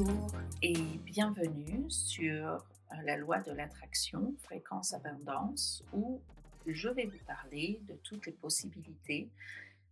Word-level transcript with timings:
Bonjour 0.00 0.30
et 0.62 0.98
bienvenue 1.04 1.84
sur 1.90 2.46
euh, 2.46 2.58
la 3.04 3.18
loi 3.18 3.40
de 3.40 3.52
l'attraction, 3.52 4.34
fréquence 4.38 4.94
abondance, 4.94 5.84
où 5.92 6.22
je 6.66 6.88
vais 6.88 7.04
vous 7.04 7.22
parler 7.26 7.80
de 7.82 7.94
toutes 8.02 8.24
les 8.24 8.32
possibilités 8.32 9.28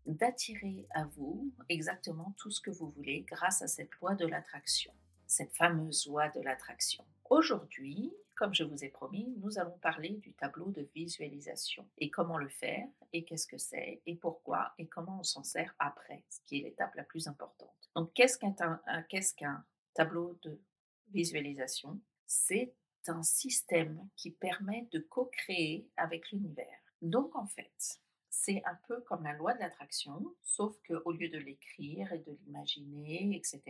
d'attirer 0.07 0.87
à 0.95 1.05
vous 1.05 1.53
exactement 1.69 2.35
tout 2.39 2.51
ce 2.51 2.63
que 2.63 2.71
vous 2.71 2.89
voulez 2.89 3.21
grâce 3.29 3.61
à 3.61 3.67
cette 3.67 3.93
loi 4.01 4.15
de 4.15 4.27
l'attraction, 4.27 4.93
cette 5.27 5.55
fameuse 5.55 6.07
loi 6.07 6.29
de 6.29 6.41
l'attraction. 6.41 7.05
Aujourd'hui, 7.29 8.11
comme 8.35 8.55
je 8.55 8.65
vous 8.65 8.85
ai 8.85 8.89
promis, 8.89 9.35
nous 9.43 9.59
allons 9.59 9.79
parler 9.83 10.21
du 10.23 10.33
tableau 10.33 10.71
de 10.71 10.89
visualisation 10.95 11.87
et 11.99 12.09
comment 12.09 12.39
le 12.39 12.49
faire 12.49 12.87
et 13.13 13.25
qu'est-ce 13.25 13.47
que 13.47 13.59
c'est 13.59 14.01
et 14.07 14.15
pourquoi 14.15 14.73
et 14.79 14.87
comment 14.87 15.19
on 15.21 15.25
s'en 15.25 15.43
sert 15.43 15.75
après, 15.79 16.25
ce 16.31 16.41
qui 16.47 16.61
est 16.61 16.63
l'étape 16.63 16.95
la 16.95 17.05
plus 17.05 17.29
importante. 17.29 17.91
Donc, 17.95 18.15
qu'est-ce 18.15 18.39
qu'un 18.39 19.65
tableau 19.99 20.39
de 20.43 20.63
visualisation 21.11 22.01
C'est 22.25 22.73
un 23.09 23.25
système 23.25 24.09
qui 24.15 24.31
permet 24.31 24.87
de 24.93 25.01
co-créer 25.01 25.89
avec 25.97 26.31
l'univers. 26.31 26.79
Donc, 27.03 27.35
en 27.35 27.47
fait, 27.47 27.99
c'est 28.29 28.63
un 28.65 28.79
peu 28.87 29.01
comme 29.01 29.25
la 29.25 29.33
loi 29.33 29.55
de 29.55 29.59
l'attraction, 29.59 30.37
sauf 30.41 30.77
qu'au 30.87 31.11
lieu 31.11 31.29
de 31.29 31.39
l'écrire 31.39 32.13
et 32.13 32.21
de 32.21 32.31
l'imaginer, 32.45 33.35
etc., 33.35 33.61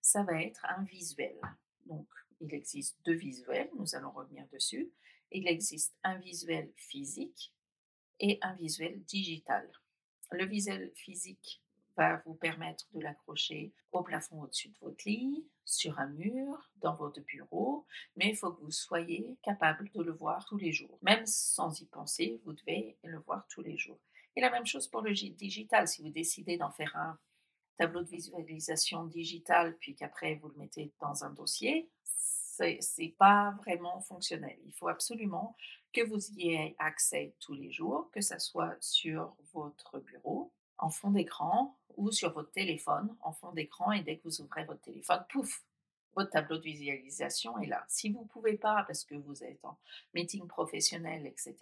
ça 0.00 0.22
va 0.22 0.42
être 0.42 0.64
un 0.64 0.84
visuel. 0.84 1.38
Donc, 1.84 2.08
il 2.40 2.54
existe 2.54 2.96
deux 3.04 3.14
visuels, 3.14 3.70
nous 3.76 3.94
allons 3.94 4.12
revenir 4.12 4.46
dessus. 4.52 4.90
Il 5.32 5.48
existe 5.48 5.94
un 6.02 6.18
visuel 6.18 6.72
physique 6.76 7.52
et 8.20 8.38
un 8.40 8.54
visuel 8.54 9.02
digital. 9.04 9.70
Le 10.30 10.46
visuel 10.46 10.92
physique 10.94 11.61
va 11.96 12.22
vous 12.24 12.34
permettre 12.34 12.84
de 12.92 13.00
l'accrocher 13.00 13.72
au 13.92 14.02
plafond 14.02 14.42
au-dessus 14.42 14.68
de 14.68 14.78
votre 14.80 15.02
lit, 15.06 15.46
sur 15.64 15.98
un 15.98 16.08
mur, 16.08 16.70
dans 16.76 16.94
votre 16.94 17.20
bureau, 17.20 17.86
mais 18.16 18.30
il 18.30 18.36
faut 18.36 18.52
que 18.52 18.60
vous 18.60 18.70
soyez 18.70 19.36
capable 19.42 19.90
de 19.92 20.02
le 20.02 20.12
voir 20.12 20.44
tous 20.46 20.56
les 20.56 20.72
jours. 20.72 20.98
Même 21.02 21.24
sans 21.26 21.80
y 21.80 21.86
penser, 21.86 22.40
vous 22.44 22.52
devez 22.52 22.96
le 23.04 23.18
voir 23.20 23.46
tous 23.48 23.62
les 23.62 23.76
jours. 23.76 24.00
Et 24.34 24.40
la 24.40 24.50
même 24.50 24.66
chose 24.66 24.88
pour 24.88 25.02
le 25.02 25.12
digital. 25.12 25.86
Si 25.86 26.02
vous 26.02 26.10
décidez 26.10 26.56
d'en 26.56 26.70
faire 26.70 26.96
un 26.96 27.18
tableau 27.76 28.02
de 28.02 28.08
visualisation 28.08 29.04
digital, 29.04 29.76
puis 29.78 29.94
qu'après 29.94 30.36
vous 30.36 30.48
le 30.48 30.56
mettez 30.56 30.92
dans 31.00 31.24
un 31.24 31.30
dossier, 31.30 31.90
c'est 32.80 33.14
pas 33.18 33.54
vraiment 33.62 34.00
fonctionnel. 34.00 34.56
Il 34.64 34.72
faut 34.72 34.88
absolument 34.88 35.56
que 35.92 36.02
vous 36.02 36.30
y 36.32 36.50
ayez 36.50 36.76
accès 36.78 37.34
tous 37.40 37.54
les 37.54 37.72
jours, 37.72 38.10
que 38.12 38.20
ce 38.20 38.38
soit 38.38 38.76
sur 38.80 39.34
votre 39.52 39.98
bureau, 40.00 40.52
en 40.78 40.90
fond 40.90 41.10
d'écran, 41.10 41.76
ou 41.96 42.10
sur 42.10 42.32
votre 42.32 42.50
téléphone, 42.50 43.14
en 43.20 43.32
fond 43.32 43.52
d'écran, 43.52 43.92
et 43.92 44.02
dès 44.02 44.16
que 44.16 44.24
vous 44.24 44.40
ouvrez 44.40 44.64
votre 44.64 44.80
téléphone, 44.80 45.24
pouf, 45.28 45.64
votre 46.14 46.30
tableau 46.30 46.58
de 46.58 46.62
visualisation 46.62 47.58
est 47.58 47.66
là. 47.66 47.84
Si 47.88 48.10
vous 48.10 48.22
ne 48.22 48.28
pouvez 48.28 48.56
pas, 48.56 48.84
parce 48.86 49.04
que 49.04 49.14
vous 49.14 49.42
êtes 49.44 49.64
en 49.64 49.78
meeting 50.14 50.46
professionnel, 50.46 51.26
etc., 51.26 51.56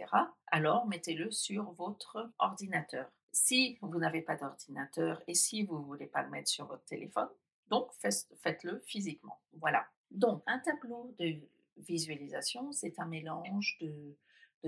alors 0.49 0.87
mettez-le 0.87 1.31
sur 1.31 1.71
votre 1.73 2.31
ordinateur. 2.39 3.11
Si 3.33 3.79
vous 3.81 3.99
n'avez 3.99 4.23
pas 4.23 4.37
d'ordinateur 4.37 5.23
et 5.29 5.35
si 5.35 5.63
vous 5.63 5.79
ne 5.79 5.85
voulez 5.85 6.07
pas 6.07 6.23
le 6.23 6.31
mettre 6.31 6.49
sur 6.49 6.67
votre 6.67 6.85
téléphone, 6.85 7.29
donc 7.69 7.89
faites-le 7.93 8.81
physiquement. 8.87 9.39
Voilà. 9.53 9.87
Donc, 10.11 10.43
un 10.47 10.59
tableau 10.59 11.15
de 11.21 11.37
visualisation, 11.77 12.73
c'est 12.73 12.99
un 12.99 13.07
mélange 13.07 13.79
de, 13.81 14.17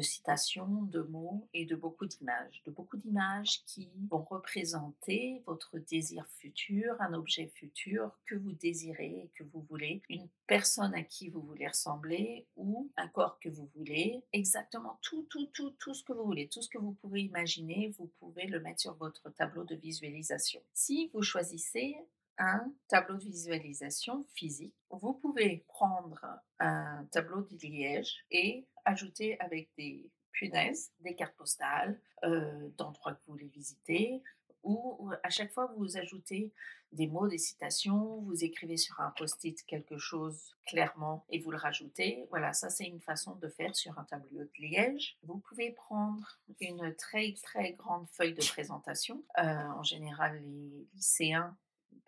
citations, 0.00 0.82
de 0.82 1.02
mots 1.02 1.48
et 1.52 1.66
de 1.66 1.76
beaucoup 1.76 2.06
d'images. 2.06 2.62
De 2.64 2.70
beaucoup 2.70 2.96
d'images 2.96 3.64
qui 3.66 3.90
vont 4.10 4.22
représenter 4.22 5.42
votre 5.46 5.78
désir 5.78 6.26
futur, 6.38 6.96
un 7.00 7.12
objet 7.14 7.48
futur 7.54 8.10
que 8.26 8.34
vous 8.34 8.52
désirez, 8.52 9.30
que 9.34 9.44
vous 9.44 9.66
voulez, 9.68 10.02
une 10.08 10.28
personne 10.46 10.94
à 10.94 11.02
qui 11.02 11.28
vous 11.28 11.42
voulez 11.42 11.68
ressembler 11.68 12.46
ou 12.56 12.90
un 12.96 13.08
corps 13.08 13.38
que 13.40 13.48
vous 13.48 13.70
voulez. 13.76 14.22
Exactement 14.32 14.98
tout, 15.02 15.26
tout, 15.28 15.46
tout, 15.46 15.70
tout 15.78 15.94
ce 15.94 16.04
que 16.04 16.12
vous 16.12 16.24
voulez, 16.24 16.48
tout 16.48 16.62
ce 16.62 16.68
que 16.68 16.78
vous 16.78 16.92
pouvez 16.92 17.22
imaginer, 17.22 17.94
vous 17.98 18.10
pouvez 18.18 18.46
le 18.46 18.60
mettre 18.60 18.80
sur 18.80 18.94
votre 18.94 19.30
tableau 19.30 19.64
de 19.64 19.74
visualisation. 19.74 20.60
Si 20.72 21.10
vous 21.12 21.22
choisissez 21.22 21.96
un 22.38 22.72
tableau 22.88 23.16
de 23.16 23.24
visualisation 23.24 24.24
physique. 24.34 24.74
Vous 24.90 25.14
pouvez 25.14 25.64
prendre 25.68 26.24
un 26.58 27.04
tableau 27.12 27.42
de 27.42 27.66
liège 27.66 28.24
et 28.30 28.66
ajouter 28.84 29.38
avec 29.40 29.70
des 29.76 30.10
punaises, 30.32 30.92
des 31.00 31.14
cartes 31.14 31.36
postales 31.36 32.00
euh, 32.24 32.68
d'endroits 32.78 33.12
que 33.12 33.20
vous 33.26 33.32
voulez 33.32 33.48
visiter, 33.48 34.22
ou 34.62 35.10
à 35.22 35.30
chaque 35.30 35.52
fois 35.52 35.72
vous 35.76 35.96
ajoutez 35.96 36.52
des 36.92 37.06
mots, 37.06 37.26
des 37.26 37.38
citations, 37.38 38.20
vous 38.20 38.44
écrivez 38.44 38.76
sur 38.76 39.00
un 39.00 39.10
post-it 39.16 39.64
quelque 39.66 39.96
chose 39.96 40.54
clairement 40.66 41.24
et 41.30 41.40
vous 41.40 41.50
le 41.50 41.56
rajoutez. 41.56 42.26
Voilà, 42.30 42.52
ça 42.52 42.68
c'est 42.68 42.84
une 42.84 43.00
façon 43.00 43.34
de 43.36 43.48
faire 43.48 43.74
sur 43.74 43.98
un 43.98 44.04
tableau 44.04 44.44
de 44.44 44.50
liège. 44.58 45.16
Vous 45.22 45.38
pouvez 45.38 45.72
prendre 45.72 46.38
une 46.60 46.94
très 46.94 47.34
très 47.42 47.72
grande 47.72 48.06
feuille 48.10 48.34
de 48.34 48.44
présentation. 48.44 49.24
Euh, 49.38 49.42
en 49.42 49.82
général, 49.82 50.40
les 50.42 50.86
lycéens 50.94 51.56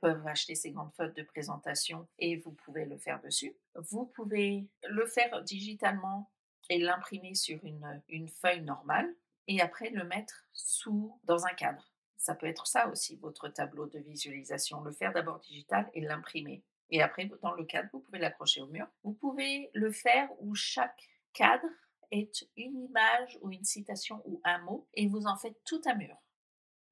peuvent 0.01 0.27
acheter 0.27 0.55
ces 0.55 0.71
grandes 0.71 0.93
feuilles 0.93 1.15
de 1.15 1.23
présentation 1.23 2.07
et 2.19 2.37
vous 2.37 2.53
pouvez 2.53 2.85
le 2.85 2.99
faire 2.99 3.21
dessus. 3.23 3.55
Vous 3.75 4.05
pouvez 4.07 4.67
le 4.89 5.07
faire 5.07 5.43
digitalement 5.43 6.31
et 6.71 6.79
l'imprimer 6.79 7.35
sur 7.35 7.65
une, 7.65 8.03
une 8.09 8.29
feuille 8.29 8.63
normale 8.63 9.15
et 9.47 9.61
après 9.61 9.91
le 9.91 10.05
mettre 10.05 10.47
sous 10.53 11.19
dans 11.25 11.45
un 11.47 11.55
cadre. 11.55 11.91
Ça 12.17 12.35
peut 12.35 12.47
être 12.47 12.67
ça 12.67 12.89
aussi, 12.89 13.17
votre 13.17 13.49
tableau 13.49 13.87
de 13.87 13.99
visualisation. 13.99 14.81
Le 14.81 14.93
faire 14.93 15.13
d'abord 15.13 15.41
digital 15.41 15.91
et 15.93 16.01
l'imprimer. 16.01 16.65
Et 16.91 17.03
après, 17.03 17.31
dans 17.43 17.53
le 17.53 17.65
cadre, 17.65 17.89
vous 17.93 18.01
pouvez 18.01 18.19
l'accrocher 18.19 18.63
au 18.63 18.67
mur. 18.67 18.87
Vous 19.03 19.13
pouvez 19.13 19.71
le 19.75 19.91
faire 19.91 20.29
où 20.41 20.55
chaque 20.55 21.09
cadre 21.33 21.67
est 22.11 22.49
une 22.57 22.79
image 22.85 23.39
ou 23.43 23.51
une 23.51 23.65
citation 23.65 24.23
ou 24.25 24.41
un 24.45 24.59
mot 24.61 24.87
et 24.95 25.07
vous 25.07 25.27
en 25.27 25.37
faites 25.37 25.63
tout 25.65 25.83
un 25.87 25.95
mur. 25.95 26.17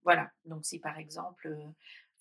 Voilà. 0.05 0.31
Donc, 0.45 0.65
si 0.65 0.79
par 0.81 0.99
exemple, 0.99 1.57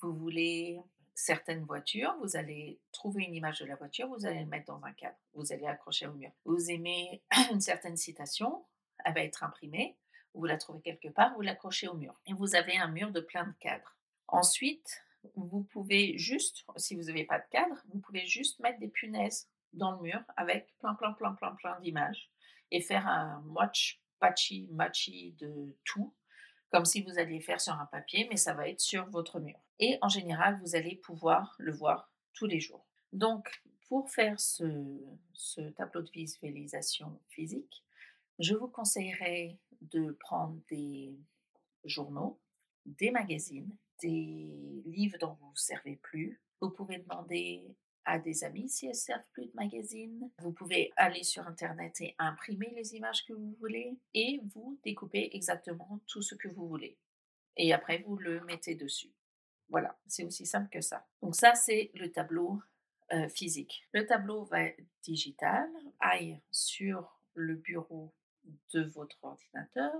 vous 0.01 0.13
voulez 0.13 0.79
certaines 1.13 1.63
voitures, 1.63 2.15
vous 2.21 2.35
allez 2.35 2.79
trouver 2.91 3.23
une 3.23 3.35
image 3.35 3.59
de 3.59 3.65
la 3.65 3.75
voiture, 3.75 4.07
vous 4.07 4.25
allez 4.25 4.39
le 4.39 4.45
mettre 4.45 4.67
dans 4.67 4.83
un 4.83 4.93
cadre, 4.93 5.17
vous 5.33 5.51
allez 5.51 5.65
accrocher 5.65 6.07
au 6.07 6.13
mur. 6.13 6.31
Vous 6.45 6.71
aimez 6.71 7.21
une 7.51 7.61
certaine 7.61 7.97
citation, 7.97 8.65
elle 9.05 9.13
va 9.13 9.21
être 9.21 9.43
imprimée, 9.43 9.97
vous 10.33 10.45
la 10.45 10.57
trouvez 10.57 10.81
quelque 10.81 11.09
part, 11.09 11.33
vous 11.35 11.41
l'accrochez 11.41 11.87
au 11.87 11.95
mur. 11.95 12.19
Et 12.25 12.33
vous 12.33 12.55
avez 12.55 12.77
un 12.77 12.87
mur 12.87 13.11
de 13.11 13.19
plein 13.19 13.45
de 13.45 13.53
cadres. 13.59 13.97
Ensuite, 14.27 15.01
vous 15.35 15.63
pouvez 15.63 16.17
juste, 16.17 16.65
si 16.77 16.95
vous 16.95 17.03
n'avez 17.03 17.25
pas 17.25 17.39
de 17.39 17.47
cadre, 17.51 17.75
vous 17.89 17.99
pouvez 17.99 18.25
juste 18.25 18.59
mettre 18.59 18.79
des 18.79 18.87
punaises 18.87 19.49
dans 19.73 19.91
le 19.91 20.01
mur 20.01 20.21
avec 20.35 20.73
plein, 20.79 20.95
plein, 20.95 21.13
plein, 21.13 21.33
plein, 21.33 21.51
plein 21.55 21.79
d'images 21.81 22.29
et 22.71 22.81
faire 22.81 23.07
un 23.07 23.43
watch, 23.47 24.01
patchy, 24.19 24.67
matchy 24.71 25.33
de 25.39 25.75
tout 25.83 26.13
comme 26.71 26.85
si 26.85 27.01
vous 27.03 27.19
alliez 27.19 27.41
faire 27.41 27.59
sur 27.59 27.73
un 27.73 27.85
papier, 27.85 28.27
mais 28.29 28.37
ça 28.37 28.53
va 28.53 28.67
être 28.67 28.79
sur 28.79 29.05
votre 29.09 29.39
mur. 29.39 29.59
Et 29.79 29.97
en 30.01 30.07
général, 30.07 30.59
vous 30.63 30.75
allez 30.75 30.95
pouvoir 30.95 31.55
le 31.59 31.73
voir 31.73 32.09
tous 32.33 32.47
les 32.47 32.61
jours. 32.61 32.85
Donc, 33.11 33.61
pour 33.89 34.09
faire 34.09 34.39
ce, 34.39 35.69
tableau 35.75 36.01
de 36.01 36.09
visualisation 36.11 37.19
physique, 37.27 37.83
je 38.39 38.55
vous 38.55 38.69
conseillerais 38.69 39.59
de 39.81 40.11
prendre 40.11 40.57
des 40.69 41.19
journaux, 41.83 42.39
des 42.85 43.11
magazines, 43.11 43.75
des 44.01 44.81
livres 44.85 45.17
dont 45.19 45.37
vous 45.41 45.51
ne 45.51 45.57
servez 45.57 45.97
plus. 45.97 46.41
Vous 46.61 46.69
pouvez 46.69 46.99
demander 46.99 47.75
à 48.05 48.19
des 48.19 48.43
amis 48.43 48.69
si 48.69 48.85
elles 48.85 48.91
ne 48.91 48.95
servent 48.95 49.25
plus 49.33 49.45
de 49.45 49.51
magazines. 49.53 50.29
Vous 50.39 50.51
pouvez 50.51 50.91
aller 50.95 51.23
sur 51.23 51.47
Internet 51.47 52.01
et 52.01 52.15
imprimer 52.17 52.71
les 52.75 52.95
images 52.95 53.25
que 53.25 53.33
vous 53.33 53.55
voulez 53.59 53.97
et 54.13 54.41
vous 54.53 54.79
découpez 54.83 55.29
exactement 55.33 55.99
tout 56.07 56.21
ce 56.21 56.35
que 56.35 56.47
vous 56.47 56.67
voulez. 56.67 56.97
Et 57.57 57.73
après, 57.73 57.99
vous 57.99 58.17
le 58.17 58.41
mettez 58.45 58.75
dessus. 58.75 59.11
Voilà, 59.69 59.97
c'est 60.07 60.23
aussi 60.23 60.45
simple 60.45 60.69
que 60.69 60.81
ça. 60.81 61.05
Donc 61.21 61.35
ça, 61.35 61.55
c'est 61.55 61.91
le 61.95 62.11
tableau 62.11 62.61
euh, 63.13 63.29
physique. 63.29 63.87
Le 63.93 64.05
tableau 64.05 64.43
va 64.45 64.63
être 64.63 64.83
digital, 65.03 65.69
aille 65.99 66.39
sur 66.51 67.19
le 67.33 67.55
bureau 67.55 68.13
de 68.73 68.83
votre 68.83 69.17
ordinateur 69.23 69.93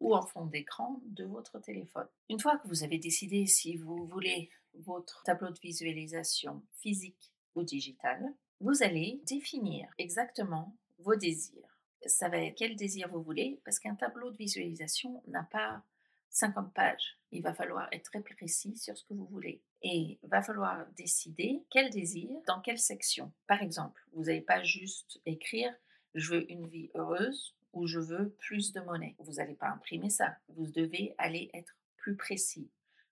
ou 0.00 0.14
en 0.14 0.22
fond 0.22 0.46
d'écran 0.46 1.00
de 1.06 1.24
votre 1.24 1.58
téléphone. 1.58 2.06
Une 2.28 2.38
fois 2.38 2.58
que 2.58 2.68
vous 2.68 2.84
avez 2.84 2.98
décidé 2.98 3.46
si 3.46 3.76
vous 3.76 4.06
voulez 4.06 4.50
votre 4.74 5.22
tableau 5.24 5.50
de 5.50 5.58
visualisation 5.58 6.62
physique 6.74 7.32
digital, 7.62 8.34
vous 8.60 8.82
allez 8.82 9.20
définir 9.26 9.88
exactement 9.98 10.74
vos 10.98 11.16
désirs. 11.16 11.78
Ça 12.06 12.28
va 12.28 12.38
être 12.38 12.56
quel 12.56 12.76
désir 12.76 13.08
vous 13.08 13.22
voulez, 13.22 13.60
parce 13.64 13.78
qu'un 13.78 13.94
tableau 13.94 14.30
de 14.30 14.36
visualisation 14.36 15.22
n'a 15.26 15.44
pas 15.44 15.82
50 16.30 16.72
pages. 16.72 17.18
Il 17.32 17.42
va 17.42 17.54
falloir 17.54 17.88
être 17.92 18.10
très 18.10 18.20
précis 18.20 18.76
sur 18.76 18.96
ce 18.96 19.04
que 19.04 19.14
vous 19.14 19.26
voulez. 19.26 19.62
Et 19.82 20.18
va 20.22 20.42
falloir 20.42 20.86
décider 20.96 21.62
quel 21.70 21.90
désir 21.90 22.30
dans 22.46 22.60
quelle 22.60 22.78
section. 22.78 23.32
Par 23.46 23.62
exemple, 23.62 24.02
vous 24.12 24.24
n'allez 24.24 24.40
pas 24.40 24.62
juste 24.62 25.20
écrire 25.26 25.72
je 26.14 26.34
veux 26.34 26.50
une 26.50 26.66
vie 26.66 26.90
heureuse 26.94 27.54
ou 27.72 27.86
je 27.86 28.00
veux 28.00 28.30
plus 28.38 28.72
de 28.72 28.80
monnaie. 28.80 29.14
Vous 29.18 29.34
n'allez 29.34 29.54
pas 29.54 29.68
imprimer 29.68 30.10
ça. 30.10 30.36
Vous 30.48 30.66
devez 30.66 31.14
aller 31.18 31.50
être 31.54 31.76
plus 31.96 32.16
précis. 32.16 32.70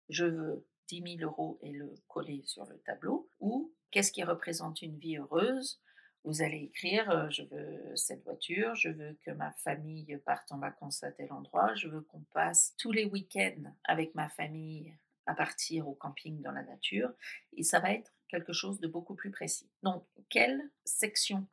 Je 0.09 0.25
veux 0.25 0.67
10 0.89 1.19
000 1.19 1.31
euros 1.31 1.59
et 1.63 1.73
le 1.73 1.95
coller 2.09 2.43
sur 2.45 2.65
le 2.67 2.79
tableau 2.79 3.29
ou 3.41 3.73
Qu'est-ce 3.97 4.13
qui 4.13 4.25
représente 4.25 4.83
une 4.83 4.99
vie 4.99 5.17
heureuse? 5.17 5.81
Vous 6.23 6.43
allez 6.43 6.65
écrire 6.65 7.31
Je 7.31 7.45
veux 7.45 7.97
cette 7.97 8.23
voiture, 8.25 8.75
je 8.75 8.91
veux 8.91 9.17
que 9.25 9.31
ma 9.31 9.53
famille 9.53 10.19
parte 10.27 10.53
en 10.53 10.59
vacances 10.59 11.03
à 11.03 11.13
tel 11.13 11.33
endroit, 11.33 11.75
je 11.77 11.89
veux 11.89 12.03
qu'on 12.03 12.21
passe 12.35 12.75
tous 12.77 12.93
les 12.93 13.07
week-ends 13.07 13.73
avec 13.85 14.15
ma 14.15 14.29
famille 14.29 14.95
à 15.25 15.35
partir 15.35 15.89
au 15.89 15.95
camping 15.95 16.43
dans 16.43 16.53
la 16.53 16.63
nature. 16.63 17.11
Et 17.55 17.63
ça 17.63 17.81
va 17.81 17.95
être 17.95 18.13
quelque 18.29 18.53
chose 18.53 18.81
de 18.81 18.87
beaucoup 18.87 19.15
plus 19.15 19.31
précis. 19.31 19.71
Donc, 19.83 20.05
quelle 20.29 20.61
section 20.85 21.47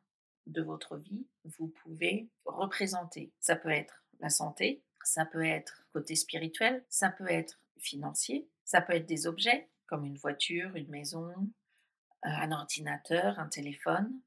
de 0.46 0.60
votre 0.60 0.98
vie 0.98 1.26
vous 1.44 1.68
pouvez 1.68 2.28
représenter? 2.44 3.32
Ça 3.40 3.56
peut 3.56 3.70
être 3.70 4.04
la 4.20 4.28
santé, 4.28 4.82
ça 5.02 5.24
peut 5.24 5.46
être 5.46 5.82
côté 5.94 6.14
spirituel, 6.14 6.84
ça 6.90 7.08
peut 7.08 7.30
être 7.30 7.58
financier, 7.78 8.46
ça 8.64 8.82
peut 8.82 8.92
être 8.92 9.06
des 9.06 9.26
objets 9.26 9.70
comme 9.86 10.04
une 10.04 10.18
voiture, 10.18 10.76
une 10.76 10.90
maison, 10.90 11.30
euh, 11.30 11.42
un 12.24 12.52
ordinateur, 12.52 13.38
un 13.38 13.48
téléphone. 13.48 14.20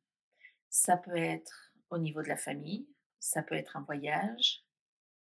Ça 0.70 0.98
peut 0.98 1.18
être 1.18 1.74
au 1.90 1.98
niveau 1.98 2.22
de 2.22 2.28
la 2.28 2.38
famille, 2.38 2.88
ça 3.20 3.42
peut 3.42 3.56
être 3.56 3.78
un 3.78 3.82
voyage, 3.82 4.64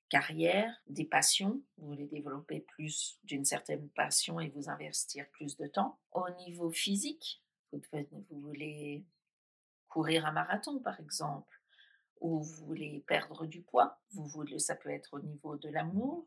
carrière, 0.08 0.74
des 0.86 1.04
passions. 1.04 1.62
Vous 1.76 1.88
voulez 1.88 2.06
développer 2.06 2.60
plus 2.60 3.18
d'une 3.24 3.44
certaine 3.44 3.88
passion 3.90 4.40
et 4.40 4.48
vous 4.50 4.70
investir 4.70 5.28
plus 5.30 5.56
de 5.56 5.66
temps. 5.66 5.98
Au 6.12 6.28
niveau 6.46 6.70
physique, 6.70 7.42
vous, 7.72 7.80
vous 8.30 8.40
voulez 8.40 9.04
courir 9.88 10.26
un 10.26 10.32
marathon 10.32 10.80
par 10.80 10.98
exemple, 11.00 11.60
ou 12.20 12.42
vous 12.42 12.66
voulez 12.66 13.04
perdre 13.06 13.46
du 13.46 13.62
poids. 13.62 14.00
Vous 14.12 14.26
voulez, 14.26 14.58
ça 14.58 14.74
peut 14.74 14.90
être 14.90 15.14
au 15.14 15.20
niveau 15.20 15.56
de 15.56 15.68
l'amour, 15.68 16.26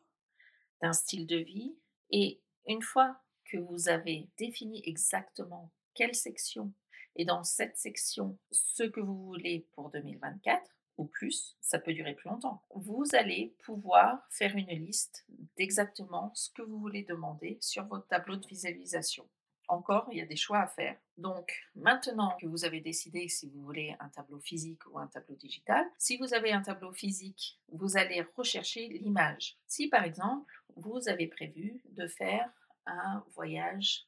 d'un 0.81 0.93
style 0.93 1.25
de 1.25 1.37
vie. 1.37 1.77
Et 2.11 2.41
une 2.67 2.81
fois 2.81 3.21
que 3.45 3.57
vous 3.57 3.89
avez 3.89 4.29
défini 4.37 4.81
exactement 4.85 5.71
quelle 5.97 6.15
section? 6.15 6.71
Et 7.15 7.25
dans 7.25 7.43
cette 7.43 7.75
section 7.75 8.37
ce 8.51 8.83
que 8.83 9.01
vous 9.01 9.25
voulez 9.25 9.67
pour 9.73 9.89
2024 9.89 10.63
ou 10.97 11.05
plus, 11.05 11.57
ça 11.59 11.79
peut 11.79 11.93
durer 11.93 12.13
plus 12.13 12.29
longtemps, 12.29 12.63
vous 12.73 13.03
allez 13.13 13.55
pouvoir 13.63 14.25
faire 14.29 14.55
une 14.55 14.69
liste 14.69 15.25
d'exactement 15.57 16.31
ce 16.35 16.51
que 16.51 16.61
vous 16.61 16.79
voulez 16.79 17.03
demander 17.03 17.57
sur 17.61 17.85
votre 17.85 18.07
tableau 18.07 18.35
de 18.35 18.47
visualisation. 18.47 19.27
Encore, 19.67 20.07
il 20.11 20.17
y 20.17 20.21
a 20.21 20.25
des 20.25 20.37
choix 20.37 20.59
à 20.59 20.67
faire. 20.67 20.97
Donc, 21.17 21.51
maintenant 21.75 22.37
que 22.39 22.47
vous 22.47 22.63
avez 22.63 22.79
décidé 22.79 23.27
si 23.27 23.49
vous 23.49 23.61
voulez 23.61 23.95
un 23.99 24.09
tableau 24.09 24.39
physique 24.39 24.79
ou 24.89 24.97
un 24.97 25.07
tableau 25.07 25.35
digital, 25.35 25.85
si 25.97 26.17
vous 26.17 26.33
avez 26.33 26.51
un 26.53 26.61
tableau 26.61 26.93
physique, 26.93 27.59
vous 27.69 27.97
allez 27.97 28.21
rechercher 28.35 28.87
l'image. 28.87 29.57
Si 29.67 29.89
par 29.89 30.03
exemple, 30.03 30.53
vous 30.77 31.09
avez 31.09 31.27
prévu 31.27 31.81
de 31.89 32.07
faire 32.07 32.49
un 32.85 33.23
voyage. 33.35 34.06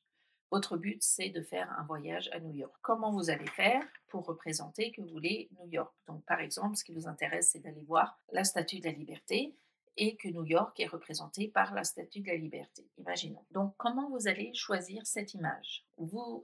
Votre 0.51 0.77
but, 0.77 1.01
c'est 1.03 1.29
de 1.29 1.41
faire 1.41 1.71
un 1.79 1.83
voyage 1.83 2.29
à 2.33 2.39
New 2.39 2.55
York. 2.55 2.73
Comment 2.81 3.11
vous 3.11 3.29
allez 3.29 3.47
faire 3.47 3.83
pour 4.07 4.25
représenter 4.25 4.91
que 4.91 5.01
vous 5.01 5.09
voulez 5.09 5.47
New 5.59 5.67
York? 5.67 5.93
Donc, 6.07 6.25
par 6.25 6.39
exemple, 6.39 6.75
ce 6.75 6.83
qui 6.83 6.93
vous 6.93 7.07
intéresse, 7.07 7.51
c'est 7.51 7.59
d'aller 7.59 7.83
voir 7.83 8.19
la 8.31 8.43
Statue 8.43 8.79
de 8.79 8.85
la 8.85 8.91
Liberté 8.91 9.53
et 9.97 10.15
que 10.15 10.27
New 10.29 10.45
York 10.45 10.79
est 10.79 10.87
représenté 10.87 11.49
par 11.49 11.73
la 11.73 11.83
Statue 11.83 12.21
de 12.21 12.27
la 12.27 12.35
Liberté. 12.35 12.87
Imaginons. 12.97 13.45
Donc, 13.51 13.75
comment 13.77 14.09
vous 14.09 14.27
allez 14.27 14.53
choisir 14.53 15.05
cette 15.05 15.33
image? 15.33 15.85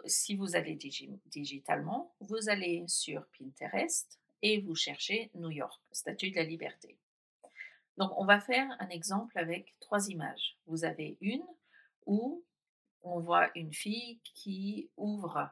Si 0.05 0.35
vous 0.35 0.55
allez 0.55 0.75
digitalement, 1.25 2.13
vous 2.19 2.49
allez 2.49 2.83
sur 2.87 3.25
Pinterest 3.39 4.19
et 4.41 4.61
vous 4.61 4.75
cherchez 4.75 5.31
New 5.33 5.49
York, 5.49 5.81
Statue 5.91 6.29
de 6.29 6.35
la 6.35 6.43
Liberté. 6.43 6.97
Donc, 7.97 8.11
on 8.17 8.25
va 8.25 8.39
faire 8.41 8.67
un 8.79 8.89
exemple 8.89 9.39
avec 9.39 9.73
trois 9.79 10.09
images. 10.09 10.57
Vous 10.67 10.83
avez 10.83 11.17
une 11.21 11.45
où 12.05 12.43
on 13.05 13.19
voit 13.19 13.49
une 13.55 13.73
fille 13.73 14.19
qui 14.23 14.89
ouvre 14.97 15.49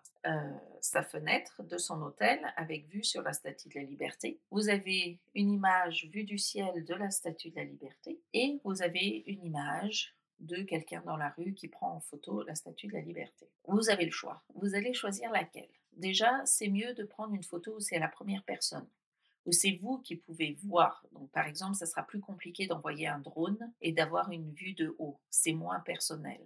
sa 0.82 1.04
fenêtre 1.04 1.64
de 1.64 1.78
son 1.78 2.02
hôtel 2.02 2.40
avec 2.56 2.88
vue 2.88 3.04
sur 3.04 3.22
la 3.22 3.34
Statue 3.34 3.70
de 3.70 3.76
la 3.76 3.86
Liberté. 3.86 4.40
Vous 4.52 4.70
avez 4.70 5.20
une 5.36 5.52
image 5.52 6.10
vue 6.12 6.24
du 6.24 6.38
ciel 6.38 6.84
de 6.84 6.94
la 6.96 7.12
Statue 7.12 7.52
de 7.52 7.58
la 7.58 7.66
Liberté 7.66 8.20
et 8.34 8.60
vous 8.64 8.82
avez 8.82 9.24
une 9.28 9.44
image 9.46 10.16
de 10.40 10.64
quelqu'un 10.64 11.02
dans 11.06 11.18
la 11.18 11.30
rue 11.30 11.54
qui 11.54 11.68
prend 11.68 11.96
en 11.96 12.00
photo 12.00 12.44
la 12.44 12.56
Statue 12.56 12.88
de 12.88 12.94
la 12.94 13.02
Liberté. 13.02 13.48
Vous 13.68 13.90
avez 13.90 14.06
le 14.06 14.12
choix. 14.12 14.44
Vous 14.56 14.76
allez 14.76 14.94
choisir 14.94 15.32
laquelle. 15.32 15.70
Déjà, 15.94 16.42
c'est 16.46 16.70
mieux 16.70 16.94
de 16.94 17.04
prendre 17.04 17.34
une 17.34 17.44
photo 17.44 17.76
où 17.76 17.80
c'est 17.80 18.00
la 18.00 18.08
première 18.08 18.44
personne 18.44 18.88
où 19.46 19.52
c'est 19.52 19.78
vous 19.82 20.00
qui 20.00 20.16
pouvez 20.16 20.58
voir. 20.64 21.06
Donc, 21.12 21.30
par 21.32 21.48
exemple, 21.48 21.76
ça 21.76 21.86
sera 21.86 22.04
plus 22.04 22.20
compliqué 22.20 22.68
d'envoyer 22.68 23.08
un 23.08 23.20
drone 23.20 23.72
et 23.82 23.92
d'avoir 23.92 24.32
une 24.32 24.52
vue 24.54 24.74
de 24.74 24.96
haut. 25.00 25.20
C'est 25.30 25.54
moins 25.54 25.80
personnel. 25.82 26.40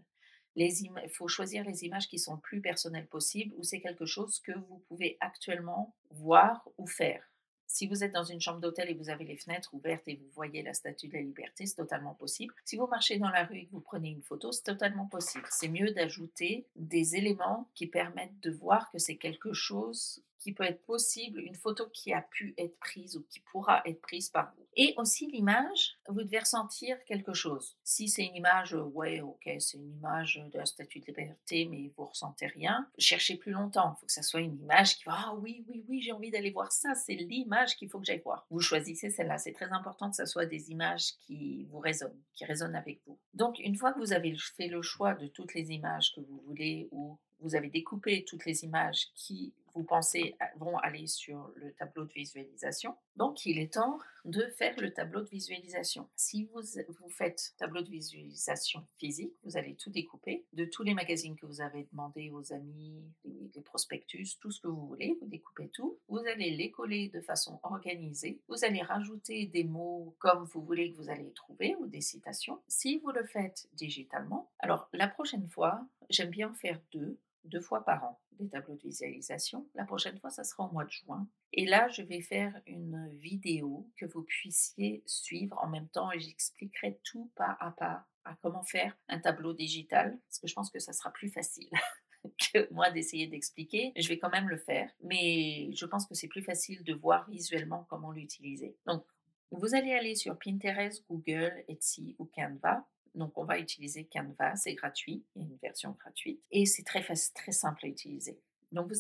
Il 0.65 1.09
faut 1.09 1.27
choisir 1.27 1.63
les 1.63 1.86
images 1.86 2.07
qui 2.07 2.19
sont 2.19 2.33
le 2.33 2.39
plus 2.39 2.62
personnelles 2.62 3.07
possible, 3.07 3.54
ou 3.57 3.63
c'est 3.63 3.80
quelque 3.80 4.06
chose 4.06 4.39
que 4.39 4.51
vous 4.51 4.80
pouvez 4.88 5.18
actuellement 5.19 5.94
voir 6.12 6.68
ou 6.77 6.88
faire. 6.88 7.24
Si 7.69 7.86
vous 7.86 8.04
êtes 8.04 8.13
dans 8.13 8.24
une 8.24 8.39
chambre 8.39 8.62
d'hôtel 8.62 8.89
et 8.89 8.94
vous 8.94 9.09
avez 9.09 9.25
les 9.25 9.36
fenêtres 9.36 9.74
ouvertes 9.74 10.07
et 10.07 10.15
vous 10.15 10.30
voyez 10.33 10.63
la 10.63 10.74
statue 10.74 11.09
de 11.09 11.13
la 11.13 11.21
liberté, 11.21 11.65
c'est 11.65 11.75
totalement 11.75 12.13
possible. 12.13 12.54
Si 12.63 12.77
vous 12.77 12.88
marchez 12.88 13.19
dans 13.19 13.30
la 13.30 13.44
rue 13.44 13.57
et 13.57 13.65
que 13.65 13.71
vous 13.71 13.81
prenez 13.81 14.09
une 14.09 14.24
photo, 14.24 14.54
c'est 14.54 14.63
totalement 14.63 15.06
possible. 15.06 15.45
C'est 15.51 15.68
mieux 15.68 15.92
d'ajouter 15.92 16.65
des 16.77 17.18
éléments 17.18 17.69
qui 17.75 17.86
permettent 17.86 18.39
de 18.39 18.51
voir 18.51 18.89
que 18.89 19.00
c'est 19.00 19.18
quelque 19.18 19.51
chose 19.51 20.24
qui 20.39 20.53
peut 20.53 20.63
être 20.63 20.83
possible, 20.83 21.39
une 21.41 21.55
photo 21.55 21.87
qui 21.89 22.13
a 22.13 22.21
pu 22.21 22.53
être 22.57 22.77
prise 22.79 23.17
ou 23.17 23.23
qui 23.29 23.39
pourra 23.39 23.81
être 23.85 24.01
prise 24.01 24.29
par 24.29 24.53
vous. 24.55 24.65
Et 24.75 24.93
aussi 24.97 25.27
l'image, 25.27 25.97
vous 26.07 26.23
devez 26.23 26.39
ressentir 26.39 27.03
quelque 27.05 27.33
chose. 27.33 27.75
Si 27.83 28.07
c'est 28.07 28.25
une 28.25 28.35
image, 28.35 28.73
ouais, 28.73 29.21
ok, 29.21 29.49
c'est 29.59 29.77
une 29.77 29.91
image 29.97 30.41
de 30.51 30.57
la 30.57 30.65
statue 30.65 30.99
de 30.99 31.05
liberté, 31.05 31.65
mais 31.65 31.91
vous 31.97 32.05
ressentez 32.05 32.47
rien, 32.47 32.87
cherchez 32.97 33.37
plus 33.37 33.51
longtemps. 33.51 33.95
Il 33.95 33.99
faut 33.99 34.05
que 34.05 34.11
ça 34.11 34.21
soit 34.21 34.41
une 34.41 34.59
image 34.59 34.97
qui 34.97 35.03
va, 35.05 35.15
ah 35.17 35.35
oui, 35.35 35.65
oui, 35.67 35.83
oui, 35.87 36.01
j'ai 36.01 36.11
envie 36.11 36.31
d'aller 36.31 36.51
voir 36.51 36.71
ça, 36.71 36.93
c'est 36.93 37.15
l'image 37.15 37.75
qu'il 37.75 37.89
faut 37.89 37.99
que 37.99 38.05
j'aille 38.05 38.21
voir. 38.23 38.45
Vous 38.49 38.59
choisissez 38.59 39.09
celle-là. 39.09 39.37
C'est 39.37 39.53
très 39.53 39.71
important 39.71 40.09
que 40.09 40.15
ce 40.15 40.25
soit 40.25 40.45
des 40.45 40.71
images 40.71 41.13
qui 41.25 41.65
vous 41.65 41.79
résonnent, 41.79 42.21
qui 42.33 42.45
résonnent 42.45 42.75
avec 42.75 43.01
vous. 43.05 43.17
Donc, 43.33 43.59
une 43.59 43.75
fois 43.75 43.93
que 43.93 43.99
vous 43.99 44.13
avez 44.13 44.35
fait 44.55 44.67
le 44.67 44.81
choix 44.81 45.13
de 45.13 45.27
toutes 45.27 45.53
les 45.53 45.71
images 45.71 46.13
que 46.13 46.21
vous 46.21 46.41
voulez 46.45 46.87
ou 46.91 47.17
vous 47.39 47.55
avez 47.55 47.69
découpé 47.69 48.25
toutes 48.25 48.45
les 48.45 48.63
images 48.63 49.07
qui 49.15 49.53
vous 49.77 49.83
pensez 49.83 50.35
vont 50.56 50.77
aller 50.79 51.06
sur 51.06 51.51
le 51.56 51.71
tableau 51.74 52.06
de 52.06 52.12
visualisation. 52.12 52.95
Donc, 53.15 53.45
il 53.45 53.59
est 53.59 53.74
temps 53.74 54.00
de 54.25 54.41
faire 54.57 54.75
le 54.79 54.91
tableau 54.91 55.21
de 55.21 55.29
visualisation. 55.29 56.09
Si 56.15 56.45
vous, 56.45 56.62
vous 57.00 57.09
faites 57.09 57.53
tableau 57.59 57.83
de 57.83 57.89
visualisation 57.89 58.87
physique, 58.97 59.33
vous 59.44 59.56
allez 59.56 59.75
tout 59.75 59.92
découper 59.92 60.45
de 60.54 60.66
tous 60.66 60.81
les 60.81 60.95
magazines 60.95 61.35
que 61.35 61.45
vous 61.45 61.61
avez 61.61 61.87
demandé 61.92 62.31
aux 62.31 62.54
amis, 62.54 63.04
les, 63.23 63.61
prospectus, 63.61 64.40
tout 64.40 64.49
ce 64.49 64.61
que 64.61 64.68
vous 64.68 64.87
voulez, 64.87 65.16
vous 65.21 65.28
découpez 65.28 65.69
tout. 65.69 65.99
Vous 66.07 66.19
allez 66.19 66.49
les 66.51 66.71
coller 66.71 67.09
de 67.09 67.21
façon 67.21 67.59
organisée. 67.61 68.40
Vous 68.47 68.66
allez 68.66 68.81
rajouter 68.81 69.45
des 69.45 69.63
mots 69.63 70.16
comme 70.18 70.44
vous 70.45 70.63
voulez 70.63 70.92
que 70.92 70.97
vous 70.97 71.09
allez 71.09 71.31
trouver 71.33 71.75
ou 71.80 71.85
des 71.85 72.01
citations. 72.01 72.59
Si 72.68 72.97
vous 72.97 73.11
le 73.11 73.25
faites 73.25 73.69
digitalement, 73.73 74.49
alors 74.59 74.90
la 74.94 75.07
prochaine 75.07 75.47
fois, 75.47 75.85
j'aime 76.09 76.31
bien 76.31 76.51
faire 76.56 76.81
deux 76.92 77.19
deux 77.47 77.61
fois 77.61 77.83
par 77.83 78.04
an 78.04 78.19
des 78.39 78.49
tableaux 78.49 78.75
de 78.75 78.81
visualisation. 78.81 79.67
La 79.75 79.85
prochaine 79.85 80.17
fois, 80.19 80.29
ça 80.29 80.44
sera 80.44 80.65
au 80.65 80.71
mois 80.71 80.85
de 80.85 80.91
juin. 80.91 81.27
Et 81.53 81.65
là, 81.65 81.87
je 81.89 82.01
vais 82.01 82.21
faire 82.21 82.59
une 82.65 83.09
vidéo 83.19 83.87
que 83.97 84.06
vous 84.06 84.23
puissiez 84.23 85.03
suivre 85.06 85.57
en 85.61 85.67
même 85.67 85.87
temps 85.89 86.11
et 86.11 86.19
j'expliquerai 86.19 86.99
tout 87.03 87.31
pas 87.35 87.57
à 87.59 87.71
pas 87.71 88.06
à 88.25 88.35
comment 88.41 88.63
faire 88.63 88.97
un 89.07 89.19
tableau 89.19 89.53
digital 89.53 90.19
parce 90.27 90.39
que 90.39 90.47
je 90.47 90.53
pense 90.53 90.69
que 90.69 90.79
ça 90.79 90.91
sera 90.91 91.11
plus 91.11 91.29
facile. 91.29 91.69
que 92.53 92.71
moi 92.73 92.91
d'essayer 92.91 93.27
d'expliquer. 93.27 93.94
Je 93.95 94.07
vais 94.07 94.17
quand 94.17 94.29
même 94.29 94.49
le 94.49 94.57
faire, 94.57 94.89
mais 95.03 95.69
je 95.73 95.85
pense 95.85 96.06
que 96.06 96.15
c'est 96.15 96.27
plus 96.27 96.44
facile 96.44 96.83
de 96.83 96.94
voir 96.94 97.29
visuellement 97.29 97.85
comment 97.89 98.11
l'utiliser. 98.11 98.75
Donc, 98.85 99.03
vous 99.51 99.75
allez 99.75 99.94
aller 99.94 100.15
sur 100.15 100.37
Pinterest, 100.37 101.06
Google, 101.09 101.63
Etsy 101.67 102.15
ou 102.19 102.25
Canva 102.25 102.85
donc, 103.18 103.38
on 103.38 103.45
va 103.45 103.59
utiliser 103.59 104.06
Canva, 104.06 104.56
c'est 104.56 104.76
gratuit, 104.76 105.24
il 105.36 105.42
y 105.42 105.45
a 105.45 105.47
une 105.47 105.57
version 105.57 105.95
gratuite 106.00 106.42
et 106.52 106.66
c'est 106.66 106.83
très, 106.83 107.02
très 107.02 107.52
simple 107.52 107.86
à 107.86 107.88
utiliser. 107.88 108.40
Donc, 108.71 108.92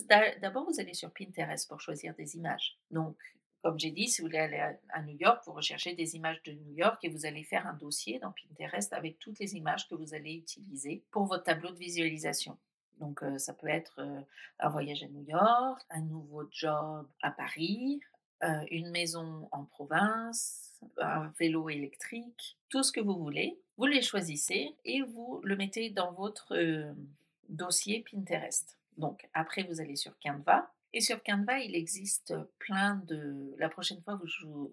d'abord, 0.41 0.65
vous 0.65 0.79
allez 0.79 0.93
sur 0.93 1.11
Pinterest 1.11 1.67
pour 1.69 1.79
choisir 1.81 2.15
des 2.15 2.35
images. 2.35 2.77
Donc, 2.89 3.17
comme 3.61 3.79
j'ai 3.79 3.91
dit, 3.91 4.07
si 4.07 4.21
vous 4.21 4.27
voulez 4.27 4.39
aller 4.39 4.77
à, 4.89 5.01
New 5.01 5.17
York, 5.17 5.43
vous 5.45 5.53
recherchez 5.53 5.93
des 5.93 6.15
images 6.15 6.41
de 6.43 6.53
New 6.53 6.73
York 6.73 6.97
et 7.03 7.09
vous 7.09 7.25
allez 7.25 7.43
faire 7.43 7.67
un 7.67 7.73
dossier 7.73 8.17
dans 8.19 8.31
Pinterest 8.31 8.93
avec 8.93 9.19
toutes 9.19 9.39
les 9.39 9.55
images 9.55 9.87
que 9.87 9.95
vous 9.95 10.13
allez 10.13 10.33
utiliser 10.33 11.03
pour 11.11 11.25
votre 11.25 11.43
tableau 11.43 11.71
de 11.71 11.77
visualisation. 11.77 12.57
Donc, 12.99 13.21
euh, 13.23 13.37
ça 13.37 13.53
peut 13.53 13.67
être 13.67 13.99
euh, 13.99 14.21
un 14.59 14.69
voyage 14.69 15.03
à 15.03 15.07
New 15.07 15.23
York, 15.23 15.81
un 15.89 16.01
nouveau 16.01 16.47
job 16.49 17.07
à 17.21 17.29
Paris, 17.29 17.99
euh, 18.43 18.65
une 18.69 18.91
maison 18.91 19.47
en 19.51 19.65
province, 19.65 20.79
un 20.99 21.31
vélo 21.39 21.69
électrique, 21.69 22.57
tout 22.69 22.83
ce 22.83 22.91
que 22.91 22.99
vous 22.99 23.17
voulez. 23.17 23.59
Vous 23.77 23.85
les 23.85 24.01
choisissez 24.01 24.75
et 24.85 25.01
vous 25.01 25.41
le 25.43 25.55
mettez 25.55 25.89
dans 25.89 26.11
votre 26.11 26.55
euh, 26.55 26.93
dossier 27.49 28.05
Pinterest. 28.11 28.77
Donc 28.97 29.27
après, 29.33 29.63
vous 29.63 29.81
allez 29.81 29.95
sur 29.95 30.17
Canva. 30.19 30.71
Et 30.93 31.01
sur 31.01 31.21
Canva, 31.21 31.59
il 31.59 31.75
existe 31.75 32.33
plein 32.59 32.95
de... 33.07 33.53
La 33.57 33.69
prochaine 33.69 34.01
fois, 34.01 34.19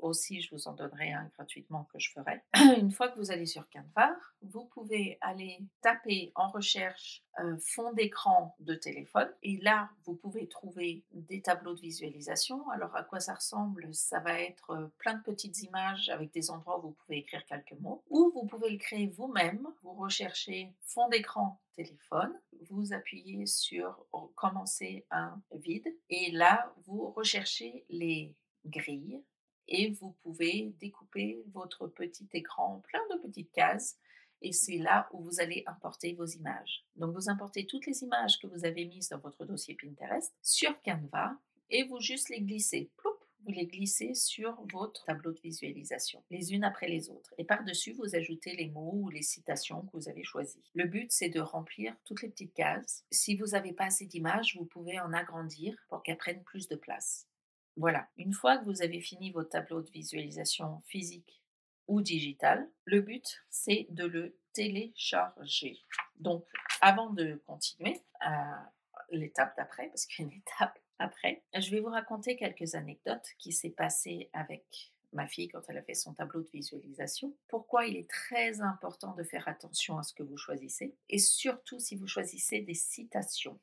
aussi, 0.01 0.41
je 0.41 0.55
vous 0.55 0.69
en 0.69 0.73
donnerai 0.73 1.13
un 1.13 1.31
gratuitement 1.37 1.89
que 1.93 1.99
je 1.99 2.13
ferai. 2.13 2.41
Une 2.81 2.93
fois 2.93 3.09
que 3.09 3.19
vous 3.19 3.31
allez 3.31 3.47
sur 3.47 3.69
Canva, 3.69 4.17
vous 4.43 4.65
pouvez 4.67 5.19
aller 5.21 5.59
taper 5.83 6.33
en 6.35 6.49
recherche 6.49 7.23
euh, 7.41 7.57
fond 7.59 7.93
d'écran 7.93 8.55
de 8.61 8.75
téléphone. 8.75 9.29
Et 9.43 9.59
là, 9.59 9.91
vous 10.05 10.15
pouvez 10.15 10.47
trouver 10.49 11.05
des 11.13 11.43
tableaux 11.43 11.75
de 11.75 11.81
visualisation. 11.81 12.69
Alors, 12.71 12.95
à 12.97 13.03
quoi 13.03 13.21
ça 13.21 13.35
ressemble? 13.35 13.95
Ça 13.95 14.21
va 14.21 14.41
être 14.41 14.71
euh, 14.71 14.87
plein 14.99 15.15
de 15.15 15.23
petites 15.23 15.63
images 15.63 16.09
avec 16.09 16.33
des 16.33 16.51
endroits 16.51 16.79
où 16.79 16.89
vous 16.89 16.97
pouvez 17.05 17.19
écrire 17.19 17.45
quelques 17.47 17.79
mots. 17.81 18.03
Ou 18.11 18.31
vous 18.35 18.47
pouvez 18.47 18.71
le 18.71 18.79
créer 18.79 19.07
vous-même. 19.09 19.67
Vous 19.83 19.95
recherchez 19.95 20.73
fond 20.83 21.09
d'écran 21.09 21.61
téléphone, 21.75 22.33
vous 22.71 22.93
appuyez 22.93 23.47
sur 23.47 24.07
commencer 24.37 25.05
un 25.11 25.43
vide 25.53 25.89
et 26.09 26.31
là, 26.31 26.73
vous 26.87 27.11
recherchez 27.11 27.85
les 27.89 28.33
grilles 28.65 29.23
et 29.69 29.91
vous 29.91 30.13
pouvez 30.23 30.75
découper 30.81 31.43
votre 31.53 31.87
petit 31.87 32.29
écran 32.33 32.77
en 32.77 32.81
plein 32.81 33.01
de 33.11 33.21
petites 33.21 33.53
cases 33.53 33.99
et 34.45 34.53
c'est 34.53 34.79
là 34.79 35.09
où 35.13 35.23
vous 35.23 35.41
allez 35.41 35.65
importer 35.67 36.13
vos 36.13 36.27
images. 36.27 36.85
Donc 36.97 37.15
vous 37.15 37.31
importez 37.31 37.67
toutes 37.67 37.87
les 37.87 38.03
images 38.03 38.39
que 38.39 38.47
vous 38.47 38.65
avez 38.65 38.85
mises 38.85 39.09
dans 39.09 39.19
votre 39.19 39.45
dossier 39.47 39.75
Pinterest 39.75 40.33
sur 40.43 40.81
Canva 40.83 41.37
et 41.71 41.85
vous 41.85 41.99
juste 41.99 42.29
les 42.29 42.43
glissez. 42.43 42.91
Ploup, 42.99 43.17
vous 43.45 43.53
les 43.53 43.67
glissez 43.67 44.15
sur 44.15 44.55
votre 44.71 45.05
tableau 45.05 45.33
de 45.33 45.41
visualisation, 45.41 46.23
les 46.31 46.53
unes 46.53 46.65
après 46.65 46.89
les 46.89 47.09
autres. 47.09 47.35
Et 47.39 47.45
par-dessus, 47.45 47.93
vous 47.93 48.15
ajoutez 48.15 48.55
les 48.55 48.69
mots 48.69 48.93
ou 48.95 49.09
les 49.09 49.23
citations 49.23 49.83
que 49.83 49.97
vous 49.97 50.09
avez 50.09 50.25
choisis. 50.25 50.63
Le 50.75 50.87
but, 50.87 51.11
c'est 51.11 51.31
de 51.31 51.41
remplir 51.41 51.97
toutes 52.05 52.23
les 52.23 52.29
petites 52.29 52.55
cases. 52.55 53.05
Si 53.11 53.37
vous 53.37 53.49
n'avez 53.49 53.73
pas 53.73 53.87
assez 53.87 54.07
d'images, 54.07 54.57
vous 54.57 54.67
pouvez 54.67 55.01
en 55.01 55.13
agrandir 55.13 55.75
pour 55.89 56.03
qu'elles 56.03 56.19
prennent 56.19 56.45
plus 56.45 56.69
de 56.69 56.77
place. 56.77 57.29
Voilà, 57.77 58.09
une 58.17 58.33
fois 58.33 58.59
que 58.59 58.67
vous 58.67 58.83
avez 58.83 59.01
fini 59.01 59.31
votre 59.31 59.49
tableau 59.49 59.83
de 59.83 59.91
visualisation 59.91 60.81
physique 60.87 61.44
ou 61.87 62.01
digital, 62.01 62.69
le 62.85 63.01
but 63.01 63.43
c'est 63.51 63.87
de 63.91 64.05
le 64.05 64.37
télécharger. 64.53 65.81
Donc 66.17 66.47
avant 66.81 67.11
de 67.11 67.43
continuer 67.47 68.01
à 68.21 68.71
l'étape 69.11 69.57
d'après, 69.57 69.89
parce 69.89 70.07
qu'il 70.07 70.25
y 70.25 70.29
a 70.29 70.33
une 70.33 70.39
étape 70.47 70.79
après, 70.99 71.43
je 71.55 71.71
vais 71.71 71.81
vous 71.81 71.89
raconter 71.89 72.37
quelques 72.37 72.75
anecdotes 72.77 73.29
qui 73.39 73.53
s'est 73.53 73.71
passées 73.71 74.31
avec 74.33 74.93
ma 75.13 75.27
fille 75.27 75.49
quand 75.49 75.63
elle 75.69 75.79
a 75.79 75.83
fait 75.83 75.95
son 75.95 76.13
tableau 76.13 76.43
de 76.43 76.49
visualisation. 76.51 77.35
Pourquoi 77.49 77.87
il 77.87 77.97
est 77.97 78.09
très 78.09 78.61
important 78.61 79.15
de 79.15 79.23
faire 79.23 79.49
attention 79.49 79.99
à 79.99 80.03
ce 80.03 80.13
que 80.13 80.23
vous 80.23 80.37
choisissez 80.37 80.95
et 81.09 81.19
surtout 81.19 81.79
si 81.79 81.97
vous 81.97 82.07
choisissez 82.07 82.61
des 82.61 82.75
citations. 82.75 83.59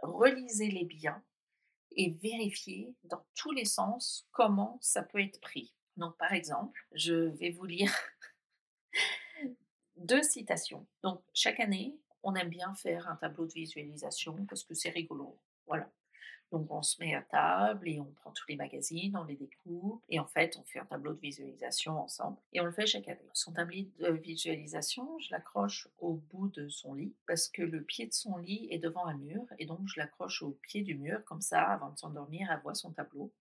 Relisez-les 0.00 0.84
bien 0.84 1.22
et 1.96 2.10
vérifier 2.22 2.94
dans 3.04 3.24
tous 3.34 3.52
les 3.52 3.64
sens 3.64 4.26
comment 4.30 4.78
ça 4.80 5.02
peut 5.02 5.20
être 5.20 5.40
pris. 5.40 5.74
Donc, 5.96 6.16
par 6.16 6.32
exemple, 6.32 6.86
je 6.92 7.14
vais 7.14 7.50
vous 7.50 7.66
lire 7.66 7.92
deux 9.96 10.22
citations. 10.22 10.86
Donc, 11.02 11.22
chaque 11.34 11.60
année, 11.60 11.96
on 12.22 12.34
aime 12.34 12.48
bien 12.48 12.74
faire 12.74 13.08
un 13.08 13.16
tableau 13.16 13.46
de 13.46 13.52
visualisation 13.52 14.44
parce 14.46 14.64
que 14.64 14.74
c'est 14.74 14.90
rigolo. 14.90 15.38
Voilà. 15.66 15.90
Donc 16.52 16.68
on 16.70 16.82
se 16.82 17.00
met 17.00 17.14
à 17.14 17.22
table 17.22 17.88
et 17.88 18.00
on 18.00 18.10
prend 18.12 18.32
tous 18.32 18.48
les 18.48 18.56
magazines, 18.56 19.16
on 19.16 19.22
les 19.22 19.36
découpe 19.36 20.02
et 20.08 20.18
en 20.18 20.26
fait 20.26 20.56
on 20.58 20.64
fait 20.64 20.80
un 20.80 20.84
tableau 20.84 21.12
de 21.12 21.20
visualisation 21.20 22.00
ensemble 22.00 22.38
et 22.52 22.60
on 22.60 22.64
le 22.64 22.72
fait 22.72 22.86
chaque 22.86 23.06
année. 23.06 23.30
Son 23.34 23.52
tableau 23.52 23.84
de 24.00 24.10
visualisation, 24.10 25.16
je 25.20 25.28
l'accroche 25.30 25.88
au 25.98 26.14
bout 26.14 26.48
de 26.48 26.68
son 26.68 26.94
lit 26.94 27.14
parce 27.28 27.48
que 27.48 27.62
le 27.62 27.82
pied 27.82 28.06
de 28.06 28.12
son 28.12 28.36
lit 28.36 28.66
est 28.70 28.78
devant 28.78 29.06
un 29.06 29.16
mur 29.16 29.44
et 29.58 29.66
donc 29.66 29.80
je 29.86 30.00
l'accroche 30.00 30.42
au 30.42 30.58
pied 30.62 30.82
du 30.82 30.96
mur 30.96 31.24
comme 31.24 31.40
ça 31.40 31.62
avant 31.62 31.90
de 31.90 31.98
s'endormir 31.98 32.50
elle 32.50 32.60
voit 32.62 32.74
son 32.74 32.90
tableau. 32.90 33.32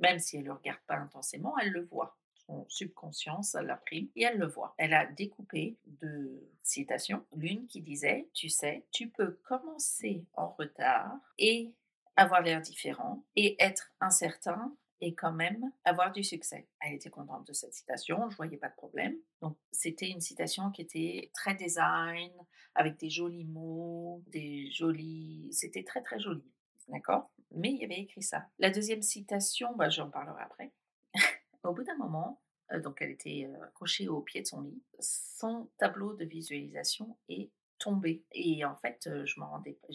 Même 0.00 0.18
si 0.18 0.36
elle 0.36 0.42
ne 0.42 0.48
le 0.48 0.54
regarde 0.54 0.80
pas 0.86 0.96
intensément, 0.96 1.56
elle 1.58 1.70
le 1.70 1.84
voit 1.84 2.16
son 2.34 2.66
subconscient, 2.68 3.42
ça 3.42 3.62
l'imprime 3.62 4.08
et 4.16 4.24
elle 4.24 4.38
le 4.38 4.46
voit. 4.46 4.74
Elle 4.78 4.94
a 4.94 5.06
découpé 5.06 5.78
deux 5.86 6.48
citations. 6.62 7.24
L'une 7.36 7.66
qui 7.66 7.80
disait, 7.80 8.28
tu 8.32 8.48
sais, 8.48 8.86
tu 8.90 9.08
peux 9.08 9.38
commencer 9.44 10.24
en 10.34 10.48
retard 10.48 11.12
et 11.38 11.72
avoir 12.16 12.42
l'air 12.42 12.60
différent 12.60 13.24
et 13.36 13.56
être 13.62 13.92
incertain 14.00 14.74
et 15.00 15.14
quand 15.14 15.32
même 15.32 15.72
avoir 15.84 16.12
du 16.12 16.22
succès. 16.22 16.68
Elle 16.80 16.94
était 16.94 17.10
contente 17.10 17.46
de 17.46 17.52
cette 17.52 17.72
citation, 17.72 18.28
je 18.28 18.36
voyais 18.36 18.58
pas 18.58 18.68
de 18.68 18.74
problème. 18.74 19.16
Donc 19.40 19.56
c'était 19.72 20.10
une 20.10 20.20
citation 20.20 20.70
qui 20.70 20.82
était 20.82 21.30
très 21.34 21.54
design, 21.54 22.30
avec 22.74 22.98
des 22.98 23.10
jolis 23.10 23.46
mots, 23.46 24.22
des 24.26 24.70
jolis... 24.70 25.48
C'était 25.52 25.84
très 25.84 26.02
très 26.02 26.20
joli, 26.20 26.44
d'accord? 26.88 27.30
Mais 27.52 27.70
il 27.70 27.78
y 27.78 27.84
avait 27.84 28.00
écrit 28.00 28.22
ça. 28.22 28.46
La 28.58 28.70
deuxième 28.70 29.02
citation, 29.02 29.74
bah, 29.76 29.88
j'en 29.88 30.10
parlerai 30.10 30.42
après. 30.42 30.72
Au 31.64 31.72
bout 31.72 31.84
d'un 31.84 31.96
moment, 31.96 32.40
euh, 32.72 32.80
donc 32.80 33.02
elle 33.02 33.10
était 33.10 33.48
euh, 33.48 33.64
accrochée 33.64 34.08
au 34.08 34.20
pied 34.20 34.42
de 34.42 34.46
son 34.46 34.62
lit, 34.62 34.82
son 34.98 35.68
tableau 35.78 36.14
de 36.14 36.24
visualisation 36.24 37.16
est 37.28 37.50
tombé. 37.78 38.24
Et 38.32 38.64
en 38.64 38.76
fait, 38.76 39.06
euh, 39.06 39.24
je 39.26 39.40
m'en 39.40 39.50
rendais 39.50 39.72
pas 39.72 39.88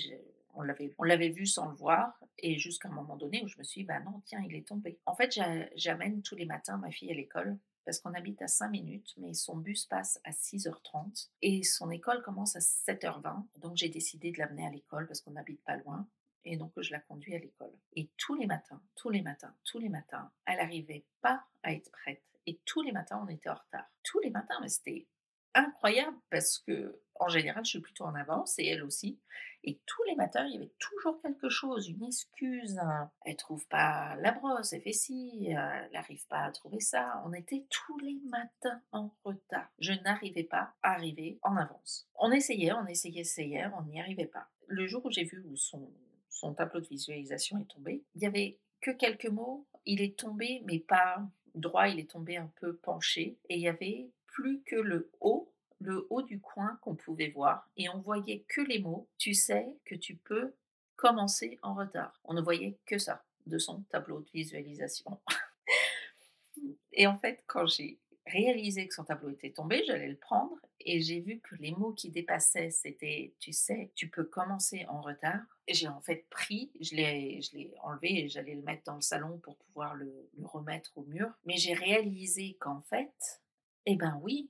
on 0.57 0.61
l'avait, 0.61 0.93
on 0.97 1.03
l'avait 1.03 1.29
vu 1.29 1.45
sans 1.45 1.67
le 1.69 1.75
voir, 1.75 2.17
et 2.39 2.57
jusqu'à 2.57 2.87
un 2.87 2.93
moment 2.93 3.17
donné 3.17 3.43
où 3.43 3.47
je 3.47 3.57
me 3.57 3.63
suis 3.63 3.81
dit, 3.81 3.87
bah 3.87 3.99
non, 3.99 4.21
tiens, 4.25 4.41
il 4.47 4.55
est 4.55 4.67
tombé. 4.67 4.99
En 5.05 5.13
fait, 5.13 5.37
j'amène 5.75 6.21
tous 6.21 6.35
les 6.35 6.45
matins 6.45 6.77
ma 6.77 6.91
fille 6.91 7.11
à 7.11 7.15
l'école, 7.15 7.57
parce 7.83 7.99
qu'on 7.99 8.13
habite 8.13 8.41
à 8.41 8.47
5 8.47 8.69
minutes, 8.69 9.13
mais 9.17 9.33
son 9.33 9.57
bus 9.57 9.85
passe 9.85 10.19
à 10.23 10.31
6h30, 10.31 11.29
et 11.41 11.63
son 11.63 11.91
école 11.91 12.21
commence 12.23 12.55
à 12.55 12.59
7h20, 12.59 13.43
donc 13.59 13.75
j'ai 13.75 13.89
décidé 13.89 14.31
de 14.31 14.37
l'amener 14.37 14.65
à 14.65 14.71
l'école, 14.71 15.07
parce 15.07 15.21
qu'on 15.21 15.31
n'habite 15.31 15.61
pas 15.63 15.75
loin, 15.75 16.07
et 16.45 16.57
donc 16.57 16.71
je 16.77 16.91
la 16.91 16.99
conduis 16.99 17.35
à 17.35 17.39
l'école. 17.39 17.73
Et 17.93 18.09
tous 18.17 18.35
les 18.35 18.45
matins, 18.45 18.81
tous 18.95 19.09
les 19.09 19.21
matins, 19.21 19.53
tous 19.63 19.79
les 19.79 19.89
matins, 19.89 20.31
elle 20.45 20.57
n'arrivait 20.57 21.05
pas 21.21 21.43
à 21.63 21.73
être 21.73 21.91
prête, 21.91 22.23
et 22.47 22.59
tous 22.65 22.81
les 22.81 22.91
matins, 22.91 23.21
on 23.23 23.27
était 23.27 23.49
en 23.49 23.55
retard. 23.55 23.85
Tous 24.03 24.19
les 24.19 24.29
matins, 24.29 24.59
mais 24.61 24.69
c'était 24.69 25.07
incroyable 25.55 26.17
parce 26.29 26.59
que 26.59 26.99
en 27.17 27.29
général, 27.29 27.63
je 27.63 27.69
suis 27.69 27.79
plutôt 27.79 28.03
en 28.03 28.13
avance 28.13 28.59
et 28.59 28.65
elle 28.67 28.83
aussi. 28.83 29.17
Et 29.63 29.79
tous 29.85 30.03
les 30.03 30.15
matins, 30.15 30.45
il 30.45 30.53
y 30.53 30.57
avait 30.57 30.73
toujours 30.79 31.21
quelque 31.21 31.47
chose, 31.47 31.87
une 31.87 32.03
excuse. 32.03 32.77
Hein. 32.77 33.09
Elle 33.23 33.37
trouve 33.37 33.65
pas 33.67 34.15
la 34.17 34.33
brosse, 34.33 34.73
elle 34.73 34.81
fait 34.81 34.91
ci, 34.91 35.47
elle 35.47 35.89
n'arrive 35.93 36.27
pas 36.27 36.43
à 36.43 36.51
trouver 36.51 36.81
ça. 36.81 37.23
On 37.25 37.31
était 37.31 37.65
tous 37.69 37.97
les 37.99 38.19
matins 38.29 38.81
en 38.91 39.11
retard. 39.23 39.69
Je 39.79 39.93
n'arrivais 39.93 40.43
pas 40.43 40.73
à 40.83 40.91
arriver 40.91 41.39
en 41.41 41.55
avance. 41.55 42.05
On 42.15 42.31
essayait, 42.31 42.73
on 42.73 42.85
essayait, 42.85 43.21
essayait, 43.21 43.65
on 43.79 43.83
n'y 43.83 43.99
arrivait 43.99 44.27
pas. 44.27 44.49
Le 44.67 44.85
jour 44.85 45.05
où 45.05 45.11
j'ai 45.11 45.23
vu 45.23 45.41
où 45.47 45.55
son, 45.55 45.89
son 46.29 46.53
tableau 46.53 46.81
de 46.81 46.87
visualisation 46.87 47.57
est 47.59 47.71
tombé, 47.73 48.03
il 48.15 48.21
y 48.21 48.25
avait 48.25 48.59
que 48.81 48.91
quelques 48.91 49.27
mots. 49.27 49.65
Il 49.85 50.01
est 50.01 50.17
tombé, 50.17 50.63
mais 50.65 50.79
pas 50.79 51.23
droit, 51.53 51.87
il 51.87 51.99
est 51.99 52.09
tombé 52.09 52.37
un 52.37 52.51
peu 52.59 52.75
penché. 52.75 53.37
Et 53.49 53.55
il 53.55 53.61
y 53.61 53.67
avait 53.67 54.09
plus 54.27 54.61
que 54.63 54.75
le 54.75 55.11
haut 55.19 55.51
le 55.79 56.07
haut 56.09 56.21
du 56.21 56.39
coin 56.39 56.77
qu'on 56.81 56.95
pouvait 56.95 57.29
voir 57.29 57.69
et 57.77 57.89
on 57.89 57.99
voyait 57.99 58.45
que 58.47 58.61
les 58.61 58.79
mots. 58.79 59.07
Tu 59.17 59.33
sais 59.33 59.67
que 59.85 59.95
tu 59.95 60.15
peux 60.15 60.53
commencer 60.95 61.59
en 61.61 61.75
retard. 61.75 62.19
On 62.23 62.33
ne 62.33 62.41
voyait 62.41 62.77
que 62.85 62.97
ça 62.97 63.23
de 63.45 63.57
son 63.57 63.81
tableau 63.83 64.21
de 64.21 64.29
visualisation. 64.33 65.19
et 66.93 67.07
en 67.07 67.17
fait, 67.19 67.43
quand 67.45 67.67
j'ai 67.67 67.99
réalisé 68.25 68.87
que 68.87 68.93
son 68.93 69.03
tableau 69.03 69.29
était 69.29 69.51
tombé, 69.51 69.83
j'allais 69.85 70.07
le 70.07 70.17
prendre 70.17 70.55
et 70.79 71.01
j'ai 71.01 71.19
vu 71.19 71.39
que 71.39 71.55
les 71.55 71.71
mots 71.71 71.93
qui 71.93 72.09
dépassaient, 72.09 72.71
c'était 72.71 73.33
tu 73.39 73.53
sais, 73.53 73.91
tu 73.95 74.09
peux 74.09 74.23
commencer 74.23 74.85
en 74.89 75.01
retard. 75.01 75.41
J'ai 75.67 75.87
en 75.87 76.01
fait 76.01 76.27
pris, 76.29 76.71
je 76.79 76.95
l'ai, 76.95 77.73
enlevé 77.81 78.25
et 78.25 78.29
j'allais 78.29 78.55
le 78.55 78.61
mettre 78.61 78.83
dans 78.83 78.95
le 78.95 79.01
salon 79.01 79.39
pour 79.39 79.57
pouvoir 79.57 79.95
le, 79.95 80.29
le 80.37 80.45
remettre 80.45 80.97
au 80.97 81.03
mur. 81.03 81.31
Mais 81.45 81.57
j'ai 81.57 81.73
réalisé 81.73 82.57
qu'en 82.59 82.81
fait, 82.81 83.41
eh 83.85 83.95
ben 83.95 84.19
oui, 84.21 84.49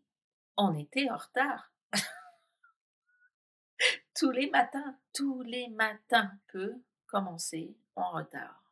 on 0.58 0.74
était 0.74 1.10
en 1.10 1.18
retard. 1.18 1.74
tous 4.16 4.32
les 4.32 4.50
matins, 4.50 4.98
tous 5.14 5.42
les 5.42 5.70
matins 5.70 6.32
peut 6.48 6.76
commencer 7.08 7.76
en 7.96 8.12
retard. 8.12 8.64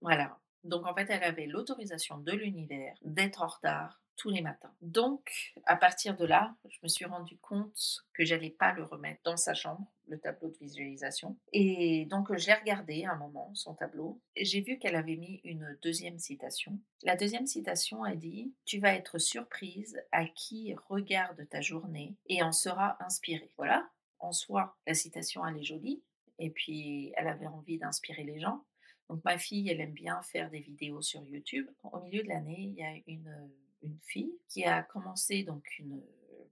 Voilà. 0.00 0.38
Donc 0.64 0.86
en 0.86 0.94
fait, 0.94 1.06
elle 1.10 1.24
avait 1.24 1.46
l'autorisation 1.46 2.18
de 2.18 2.32
l'univers 2.32 2.94
d'être 3.02 3.42
en 3.42 3.48
retard 3.48 4.00
tous 4.18 4.30
les 4.30 4.42
matins. 4.42 4.74
Donc, 4.82 5.54
à 5.64 5.76
partir 5.76 6.16
de 6.16 6.26
là, 6.26 6.54
je 6.68 6.78
me 6.82 6.88
suis 6.88 7.04
rendu 7.04 7.38
compte 7.38 8.04
que 8.12 8.24
j'allais 8.24 8.50
pas 8.50 8.72
le 8.72 8.82
remettre 8.82 9.20
dans 9.24 9.36
sa 9.36 9.54
chambre, 9.54 9.86
le 10.08 10.18
tableau 10.18 10.48
de 10.50 10.58
visualisation. 10.58 11.38
Et 11.52 12.04
donc, 12.06 12.36
je 12.36 12.46
l'ai 12.46 12.54
regardé 12.54 13.04
un 13.04 13.14
moment, 13.14 13.54
son 13.54 13.74
tableau, 13.74 14.20
j'ai 14.36 14.60
vu 14.60 14.78
qu'elle 14.78 14.96
avait 14.96 15.16
mis 15.16 15.40
une 15.44 15.78
deuxième 15.82 16.18
citation. 16.18 16.78
La 17.04 17.16
deuxième 17.16 17.46
citation 17.46 18.02
a 18.02 18.14
dit 18.16 18.52
Tu 18.66 18.80
vas 18.80 18.94
être 18.94 19.18
surprise 19.18 20.02
à 20.10 20.26
qui 20.26 20.74
regarde 20.88 21.48
ta 21.48 21.60
journée 21.60 22.16
et 22.26 22.42
en 22.42 22.52
sera 22.52 22.96
inspiré. 23.00 23.50
Voilà, 23.56 23.88
en 24.18 24.32
soi, 24.32 24.76
la 24.86 24.94
citation, 24.94 25.46
elle 25.46 25.58
est 25.58 25.64
jolie. 25.64 26.02
Et 26.40 26.50
puis, 26.50 27.12
elle 27.16 27.28
avait 27.28 27.46
envie 27.46 27.78
d'inspirer 27.78 28.24
les 28.24 28.40
gens. 28.40 28.64
Donc, 29.08 29.24
ma 29.24 29.38
fille, 29.38 29.68
elle 29.68 29.80
aime 29.80 29.92
bien 29.92 30.20
faire 30.22 30.50
des 30.50 30.60
vidéos 30.60 31.02
sur 31.02 31.22
YouTube. 31.24 31.66
Au 31.82 32.00
milieu 32.00 32.22
de 32.22 32.28
l'année, 32.28 32.60
il 32.60 32.74
y 32.74 32.82
a 32.82 32.94
une 33.06 33.50
une 33.82 33.98
fille 34.00 34.32
qui 34.48 34.64
a 34.64 34.82
commencé 34.82 35.42
donc 35.42 35.64
une 35.78 36.02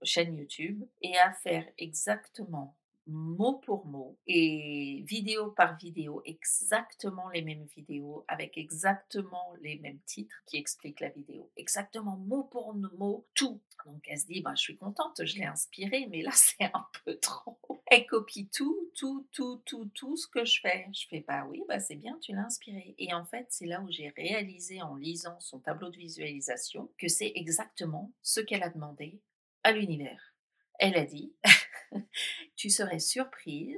chaîne 0.03 0.37
YouTube 0.37 0.83
et 1.01 1.17
à 1.17 1.31
faire 1.33 1.65
exactement 1.77 2.75
mot 3.07 3.53
pour 3.53 3.85
mot 3.85 4.17
et 4.27 5.01
vidéo 5.07 5.51
par 5.51 5.77
vidéo 5.77 6.21
exactement 6.25 7.29
les 7.29 7.41
mêmes 7.41 7.65
vidéos 7.65 8.25
avec 8.27 8.57
exactement 8.57 9.53
les 9.61 9.79
mêmes 9.79 9.99
titres 10.05 10.35
qui 10.45 10.57
expliquent 10.57 10.99
la 10.99 11.09
vidéo. 11.09 11.49
Exactement 11.55 12.17
mot 12.17 12.43
pour 12.43 12.73
mot, 12.73 13.25
tout. 13.33 13.61
Donc 13.85 14.03
elle 14.07 14.19
se 14.19 14.25
dit, 14.25 14.41
bah, 14.41 14.53
je 14.55 14.61
suis 14.61 14.77
contente, 14.77 15.23
je 15.23 15.37
l'ai 15.37 15.45
inspirée, 15.45 16.07
mais 16.11 16.21
là 16.21 16.31
c'est 16.33 16.65
un 16.73 16.85
peu 17.05 17.17
trop. 17.17 17.57
Elle 17.89 18.05
copie 18.05 18.49
tout, 18.49 18.91
tout, 18.95 19.27
tout, 19.31 19.61
tout, 19.65 19.85
tout 19.93 20.17
ce 20.17 20.27
que 20.27 20.43
je 20.43 20.59
fais. 20.59 20.87
Je 20.93 21.07
fais, 21.07 21.23
bah 21.25 21.45
oui, 21.49 21.63
bah 21.69 21.79
c'est 21.79 21.95
bien, 21.95 22.17
tu 22.21 22.33
l'as 22.33 22.45
inspiré. 22.45 22.95
Et 22.97 23.13
en 23.13 23.23
fait, 23.23 23.47
c'est 23.49 23.65
là 23.65 23.81
où 23.81 23.89
j'ai 23.89 24.09
réalisé 24.09 24.81
en 24.81 24.95
lisant 24.95 25.39
son 25.39 25.59
tableau 25.59 25.89
de 25.89 25.97
visualisation 25.97 26.91
que 26.97 27.07
c'est 27.07 27.31
exactement 27.35 28.11
ce 28.21 28.41
qu'elle 28.41 28.63
a 28.63 28.69
demandé 28.69 29.21
à 29.63 29.71
l'univers. 29.71 30.33
Elle 30.79 30.97
a 30.97 31.05
dit, 31.05 31.33
tu 32.57 32.69
serais 32.69 32.99
surprise 32.99 33.77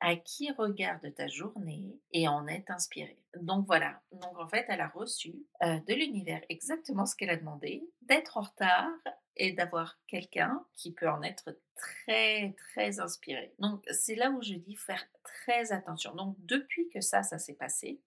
à 0.00 0.16
qui 0.16 0.50
regarde 0.50 1.14
ta 1.14 1.28
journée 1.28 1.98
et 2.12 2.26
en 2.26 2.46
est 2.48 2.70
inspiré. 2.70 3.18
Donc 3.40 3.66
voilà, 3.66 4.02
donc 4.12 4.38
en 4.38 4.48
fait, 4.48 4.66
elle 4.68 4.80
a 4.80 4.88
reçu 4.88 5.46
euh, 5.62 5.78
de 5.88 5.94
l'univers 5.94 6.42
exactement 6.48 7.06
ce 7.06 7.16
qu'elle 7.16 7.30
a 7.30 7.36
demandé, 7.36 7.88
d'être 8.02 8.36
en 8.36 8.42
retard 8.42 8.90
et 9.36 9.52
d'avoir 9.52 9.98
quelqu'un 10.06 10.64
qui 10.74 10.92
peut 10.92 11.08
en 11.08 11.22
être 11.22 11.56
très, 11.74 12.54
très 12.70 13.00
inspiré. 13.00 13.52
Donc 13.58 13.84
c'est 13.90 14.14
là 14.14 14.30
où 14.30 14.42
je 14.42 14.54
dis 14.54 14.76
faire 14.76 15.04
très 15.22 15.72
attention. 15.72 16.14
Donc 16.14 16.36
depuis 16.40 16.88
que 16.88 17.00
ça, 17.00 17.22
ça 17.22 17.38
s'est 17.38 17.54
passé, 17.54 18.00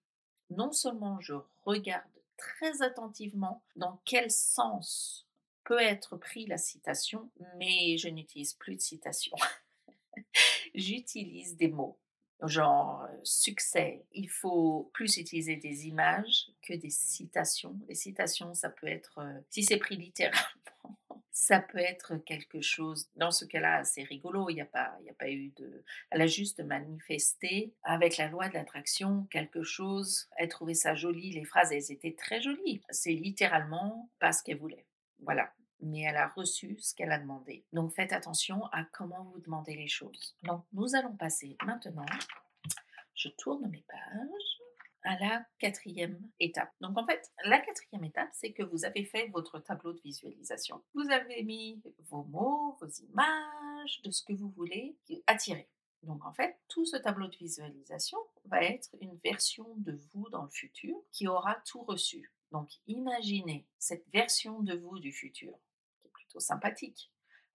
non 0.50 0.72
seulement 0.72 1.20
je 1.20 1.34
regarde 1.64 2.04
très 2.36 2.82
attentivement 2.82 3.62
dans 3.76 4.00
quel 4.04 4.30
sens 4.30 5.26
peut 5.64 5.80
être 5.80 6.16
pris 6.16 6.46
la 6.46 6.56
citation, 6.56 7.30
mais 7.56 7.98
je 7.98 8.08
n'utilise 8.08 8.54
plus 8.54 8.76
de 8.76 8.80
citation. 8.80 9.36
j'utilise 10.74 11.56
des 11.56 11.68
mots 11.68 11.98
genre 12.42 13.06
succès. 13.24 14.04
Il 14.12 14.30
faut 14.30 14.90
plus 14.94 15.16
utiliser 15.16 15.56
des 15.56 15.86
images 15.86 16.50
que 16.62 16.74
des 16.74 16.90
citations. 16.90 17.76
Les 17.88 17.94
citations, 17.94 18.54
ça 18.54 18.70
peut 18.70 18.86
être, 18.86 19.20
si 19.50 19.64
c'est 19.64 19.76
pris 19.76 19.96
littéralement, 19.96 20.96
ça 21.38 21.60
peut 21.60 21.78
être 21.78 22.16
quelque 22.16 22.60
chose, 22.60 23.08
dans 23.14 23.30
ce 23.30 23.44
cas-là, 23.44 23.76
assez 23.76 24.02
rigolo. 24.02 24.50
Il 24.50 24.54
n'y 24.54 24.60
a, 24.60 24.66
pas, 24.66 24.98
a 25.08 25.14
pas 25.16 25.30
eu 25.30 25.52
de... 25.56 25.84
Elle 26.10 26.22
a 26.22 26.26
juste 26.26 26.58
manifesté 26.58 27.72
avec 27.84 28.16
la 28.16 28.26
loi 28.26 28.48
de 28.48 28.54
l'attraction 28.54 29.28
quelque 29.30 29.62
chose. 29.62 30.28
Elle 30.36 30.48
trouvait 30.48 30.74
ça 30.74 30.96
joli. 30.96 31.30
Les 31.30 31.44
phrases, 31.44 31.70
elles 31.70 31.92
étaient 31.92 32.16
très 32.18 32.40
jolies. 32.40 32.82
C'est 32.90 33.12
littéralement 33.12 34.10
pas 34.18 34.32
ce 34.32 34.42
qu'elle 34.42 34.58
voulait. 34.58 34.84
Voilà 35.20 35.52
mais 35.80 36.00
elle 36.00 36.16
a 36.16 36.26
reçu 36.26 36.76
ce 36.80 36.92
qu'elle 36.92 37.12
a 37.12 37.20
demandé. 37.20 37.64
Donc 37.72 37.92
faites 37.94 38.12
attention 38.12 38.66
à 38.72 38.82
comment 38.82 39.22
vous 39.32 39.38
demandez 39.38 39.76
les 39.76 39.86
choses. 39.86 40.34
Donc 40.42 40.64
nous 40.72 40.96
allons 40.96 41.14
passer 41.16 41.56
maintenant, 41.64 42.04
je 43.14 43.28
tourne 43.38 43.70
mes 43.70 43.84
pages, 43.86 44.57
à 45.08 45.18
la 45.18 45.42
quatrième 45.58 46.20
étape. 46.38 46.70
Donc 46.82 46.98
en 46.98 47.06
fait, 47.06 47.32
la 47.44 47.58
quatrième 47.60 48.04
étape, 48.04 48.28
c'est 48.34 48.52
que 48.52 48.62
vous 48.62 48.84
avez 48.84 49.06
fait 49.06 49.28
votre 49.28 49.58
tableau 49.58 49.94
de 49.94 50.00
visualisation. 50.00 50.82
Vous 50.92 51.10
avez 51.10 51.42
mis 51.44 51.80
vos 52.10 52.24
mots, 52.24 52.76
vos 52.78 52.88
images, 52.88 54.02
de 54.02 54.10
ce 54.10 54.22
que 54.22 54.34
vous 54.34 54.50
voulez 54.50 54.94
attirer. 55.26 55.66
Donc 56.02 56.22
en 56.26 56.32
fait, 56.34 56.58
tout 56.68 56.84
ce 56.84 56.98
tableau 56.98 57.26
de 57.26 57.36
visualisation 57.36 58.18
va 58.44 58.62
être 58.62 58.90
une 59.00 59.16
version 59.24 59.66
de 59.78 59.98
vous 60.12 60.28
dans 60.28 60.44
le 60.44 60.50
futur 60.50 60.94
qui 61.10 61.26
aura 61.26 61.54
tout 61.64 61.82
reçu. 61.84 62.30
Donc 62.52 62.68
imaginez 62.86 63.66
cette 63.78 64.06
version 64.12 64.60
de 64.60 64.76
vous 64.76 64.98
du 64.98 65.10
futur 65.10 65.58
sympathique. 66.36 67.10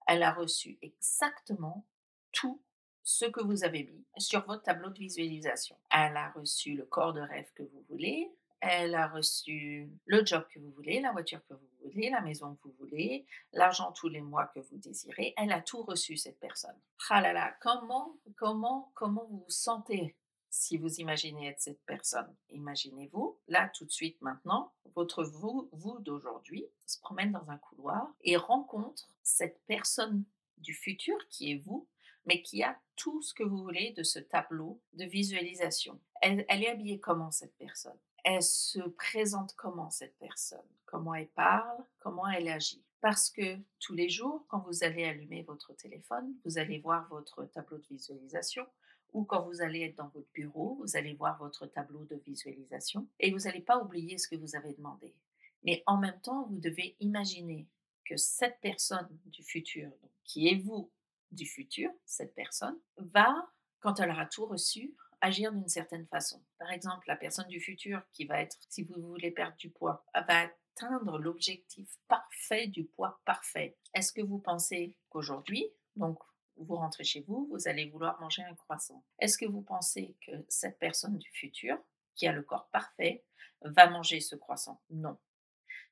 Elle 0.08 0.24
a 0.24 0.32
reçu 0.32 0.76
exactement 0.82 1.86
tout 2.32 2.60
ce 3.04 3.26
que 3.26 3.42
vous 3.42 3.64
avez 3.64 3.84
mis 3.84 4.04
sur 4.18 4.44
votre 4.46 4.62
tableau 4.62 4.88
de 4.88 4.98
visualisation. 4.98 5.76
Elle 5.90 6.16
a 6.16 6.30
reçu 6.30 6.74
le 6.74 6.84
corps 6.84 7.12
de 7.12 7.20
rêve 7.20 7.50
que 7.54 7.62
vous 7.62 7.84
voulez, 7.88 8.32
elle 8.66 8.94
a 8.94 9.08
reçu 9.08 9.90
le 10.06 10.24
job 10.24 10.42
que 10.50 10.58
vous 10.58 10.70
voulez, 10.70 11.00
la 11.00 11.12
voiture 11.12 11.44
que 11.46 11.52
vous 11.52 11.68
voulez, 11.82 12.08
la 12.08 12.22
maison 12.22 12.54
que 12.54 12.68
vous 12.68 12.74
voulez, 12.78 13.26
l'argent 13.52 13.92
tous 13.92 14.08
les 14.08 14.22
mois 14.22 14.46
que 14.46 14.60
vous 14.60 14.78
désirez. 14.78 15.34
Elle 15.36 15.52
a 15.52 15.60
tout 15.60 15.82
reçu, 15.82 16.16
cette 16.16 16.40
personne. 16.40 16.76
Ah 17.10 17.20
là 17.20 17.34
là, 17.34 17.54
comment, 17.60 18.16
comment, 18.36 18.90
comment 18.94 19.26
vous 19.28 19.44
vous 19.44 19.50
sentez 19.50 20.16
si 20.48 20.78
vous 20.78 20.98
imaginez 20.98 21.48
être 21.48 21.60
cette 21.60 21.84
personne? 21.84 22.34
Imaginez-vous, 22.50 23.36
là 23.48 23.70
tout 23.74 23.84
de 23.84 23.90
suite 23.90 24.20
maintenant, 24.22 24.72
votre 24.94 25.24
vous, 25.24 25.68
vous 25.72 25.98
d'aujourd'hui 25.98 26.64
se 26.86 26.98
promène 27.00 27.32
dans 27.32 27.50
un 27.50 27.58
couloir 27.58 28.14
et 28.22 28.38
rencontre 28.38 29.10
cette 29.22 29.60
personne 29.66 30.24
du 30.56 30.72
futur 30.72 31.18
qui 31.28 31.52
est 31.52 31.58
vous, 31.58 31.86
mais 32.26 32.42
qui 32.42 32.62
a 32.62 32.78
tout 32.96 33.22
ce 33.22 33.34
que 33.34 33.42
vous 33.42 33.58
voulez 33.58 33.92
de 33.92 34.02
ce 34.02 34.18
tableau 34.18 34.80
de 34.92 35.04
visualisation. 35.04 36.00
Elle, 36.22 36.44
est 36.48 36.70
habillée 36.70 37.00
comment 37.00 37.30
cette 37.30 37.56
personne? 37.56 37.98
Elle 38.24 38.42
se 38.42 38.80
présente 38.80 39.54
comment 39.56 39.90
cette 39.90 40.16
personne? 40.18 40.66
Comment 40.86 41.14
elle 41.14 41.28
parle? 41.28 41.84
Comment 41.98 42.28
elle 42.28 42.48
agit? 42.48 42.82
Parce 43.00 43.28
que 43.28 43.58
tous 43.80 43.92
les 43.92 44.08
jours, 44.08 44.46
quand 44.48 44.60
vous 44.60 44.82
allez 44.82 45.04
allumer 45.04 45.42
votre 45.42 45.74
téléphone, 45.74 46.34
vous 46.44 46.56
allez 46.56 46.78
voir 46.78 47.06
votre 47.08 47.44
tableau 47.44 47.76
de 47.76 47.86
visualisation, 47.86 48.66
ou 49.12 49.24
quand 49.24 49.42
vous 49.42 49.62
allez 49.62 49.82
être 49.82 49.96
dans 49.96 50.08
votre 50.08 50.30
bureau, 50.32 50.76
vous 50.80 50.96
allez 50.96 51.14
voir 51.14 51.38
votre 51.38 51.66
tableau 51.66 52.04
de 52.04 52.16
visualisation 52.16 53.06
et 53.20 53.30
vous 53.30 53.40
n'allez 53.40 53.60
pas 53.60 53.78
oublier 53.78 54.18
ce 54.18 54.28
que 54.28 54.36
vous 54.36 54.56
avez 54.56 54.74
demandé. 54.74 55.14
Mais 55.62 55.82
en 55.86 55.98
même 55.98 56.20
temps, 56.20 56.46
vous 56.50 56.58
devez 56.58 56.96
imaginer 57.00 57.68
que 58.04 58.16
cette 58.16 58.58
personne 58.60 59.08
du 59.26 59.42
futur, 59.42 59.90
qui 60.24 60.48
est 60.48 60.56
vous 60.56 60.90
du 61.34 61.46
futur, 61.46 61.90
cette 62.04 62.34
personne, 62.34 62.78
va, 62.96 63.34
quand 63.80 64.00
elle 64.00 64.10
aura 64.10 64.26
tout 64.26 64.46
reçu, 64.46 64.94
agir 65.20 65.52
d'une 65.52 65.68
certaine 65.68 66.06
façon. 66.06 66.42
Par 66.58 66.70
exemple, 66.70 67.06
la 67.08 67.16
personne 67.16 67.48
du 67.48 67.60
futur 67.60 68.02
qui 68.12 68.24
va 68.24 68.40
être, 68.40 68.58
si 68.68 68.82
vous 68.82 69.00
voulez 69.00 69.30
perdre 69.30 69.56
du 69.56 69.70
poids, 69.70 70.04
va 70.14 70.50
atteindre 70.74 71.18
l'objectif 71.18 71.88
parfait 72.08 72.66
du 72.66 72.84
poids 72.84 73.20
parfait. 73.24 73.76
Est-ce 73.94 74.12
que 74.12 74.22
vous 74.22 74.38
pensez 74.38 74.96
qu'aujourd'hui, 75.08 75.66
donc 75.96 76.18
vous 76.56 76.76
rentrez 76.76 77.04
chez 77.04 77.20
vous, 77.22 77.48
vous 77.50 77.68
allez 77.68 77.86
vouloir 77.86 78.20
manger 78.20 78.42
un 78.42 78.54
croissant. 78.54 79.04
Est-ce 79.18 79.38
que 79.38 79.46
vous 79.46 79.62
pensez 79.62 80.16
que 80.26 80.32
cette 80.48 80.78
personne 80.78 81.18
du 81.18 81.30
futur, 81.30 81.78
qui 82.14 82.26
a 82.26 82.32
le 82.32 82.42
corps 82.42 82.68
parfait, 82.70 83.24
va 83.62 83.88
manger 83.88 84.20
ce 84.20 84.36
croissant? 84.36 84.80
Non. 84.90 85.18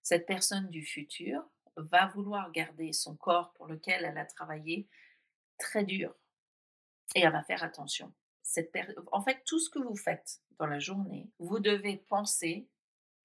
Cette 0.02 0.26
personne 0.26 0.68
du 0.70 0.84
futur 0.84 1.44
va 1.76 2.06
vouloir 2.08 2.52
garder 2.52 2.92
son 2.92 3.16
corps 3.16 3.52
pour 3.54 3.66
lequel 3.66 4.04
elle 4.04 4.18
a 4.18 4.24
travaillé 4.24 4.88
très 5.62 5.84
dur. 5.84 6.14
Et 7.14 7.20
elle 7.20 7.32
va 7.32 7.42
faire 7.42 7.62
attention. 7.62 8.12
En 9.12 9.22
fait, 9.22 9.42
tout 9.46 9.58
ce 9.58 9.70
que 9.70 9.78
vous 9.78 9.96
faites 9.96 10.40
dans 10.58 10.66
la 10.66 10.78
journée, 10.78 11.30
vous 11.38 11.60
devez 11.60 11.96
penser, 11.96 12.68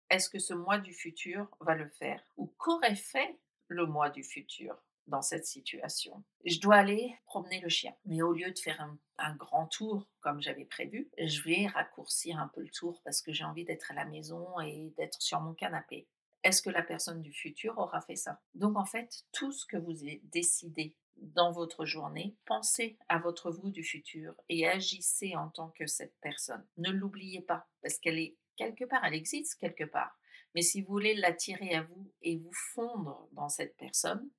est-ce 0.09 0.29
que 0.29 0.39
ce 0.39 0.53
mois 0.53 0.77
du 0.77 0.93
futur 0.93 1.49
va 1.59 1.75
le 1.75 1.89
faire 1.89 2.23
Ou 2.37 2.47
qu'aurait 2.57 2.95
fait 2.95 3.39
le 3.67 3.85
mois 3.85 4.09
du 4.09 4.23
futur 4.23 4.77
dans 5.07 5.21
cette 5.21 5.45
situation? 5.45 6.23
Je 6.45 6.59
dois 6.59 6.75
aller 6.75 7.17
promener 7.25 7.59
le 7.59 7.69
chien, 7.69 7.93
mais 8.05 8.21
au 8.21 8.31
lieu 8.31 8.51
de 8.51 8.59
faire 8.59 8.81
un, 9.17 9.35
grand 9.35 9.67
tour 9.67 10.07
comme 10.21 10.41
j'avais 10.41 10.65
prévu, 10.65 11.09
je 11.17 11.41
vais 11.41 11.67
raccourcir 11.67 12.39
un 12.39 12.47
peu 12.49 12.61
le 12.61 12.69
tour 12.69 13.01
parce 13.03 13.21
que 13.21 13.33
j'ai 13.33 13.43
envie 13.43 13.65
d'être 13.65 13.91
à 13.91 13.95
la 13.95 14.05
maison 14.05 14.59
et 14.61 14.93
d'être 14.97 15.21
sur 15.21 15.41
mon 15.41 15.53
canapé. 15.53 16.07
Est-ce 16.43 16.61
que 16.61 16.69
la 16.69 16.83
personne 16.83 17.21
du 17.21 17.33
futur 17.33 17.77
aura 17.77 17.99
fait 18.01 18.15
ça? 18.15 18.39
Donc 18.53 18.77
en 18.77 18.85
fait, 18.85 19.25
tout 19.33 19.51
ce 19.51 19.65
que 19.65 19.75
vous 19.75 19.95
décidé 20.23 20.95
dans 21.21 21.51
votre 21.51 21.85
journée, 21.85 22.35
pensez 22.45 22.97
à 23.09 23.19
votre 23.19 23.51
vous 23.51 23.69
du 23.69 23.83
futur 23.83 24.33
et 24.49 24.67
agissez 24.67 25.35
en 25.35 25.49
tant 25.49 25.69
que 25.69 25.87
cette 25.87 26.15
personne. 26.21 26.65
Ne 26.77 26.91
l'oubliez 26.91 27.41
pas 27.41 27.67
parce 27.81 27.97
qu'elle 27.97 28.19
est 28.19 28.35
quelque 28.55 28.85
part, 28.85 29.03
elle 29.05 29.13
existe 29.13 29.55
quelque 29.55 29.83
part. 29.83 30.17
Mais 30.55 30.61
si 30.61 30.81
vous 30.81 30.87
voulez 30.87 31.15
l'attirer 31.15 31.75
à 31.75 31.83
vous 31.83 32.11
et 32.21 32.37
vous 32.37 32.53
fondre 32.73 33.27
dans 33.31 33.49
cette 33.49 33.75
personne, 33.77 34.29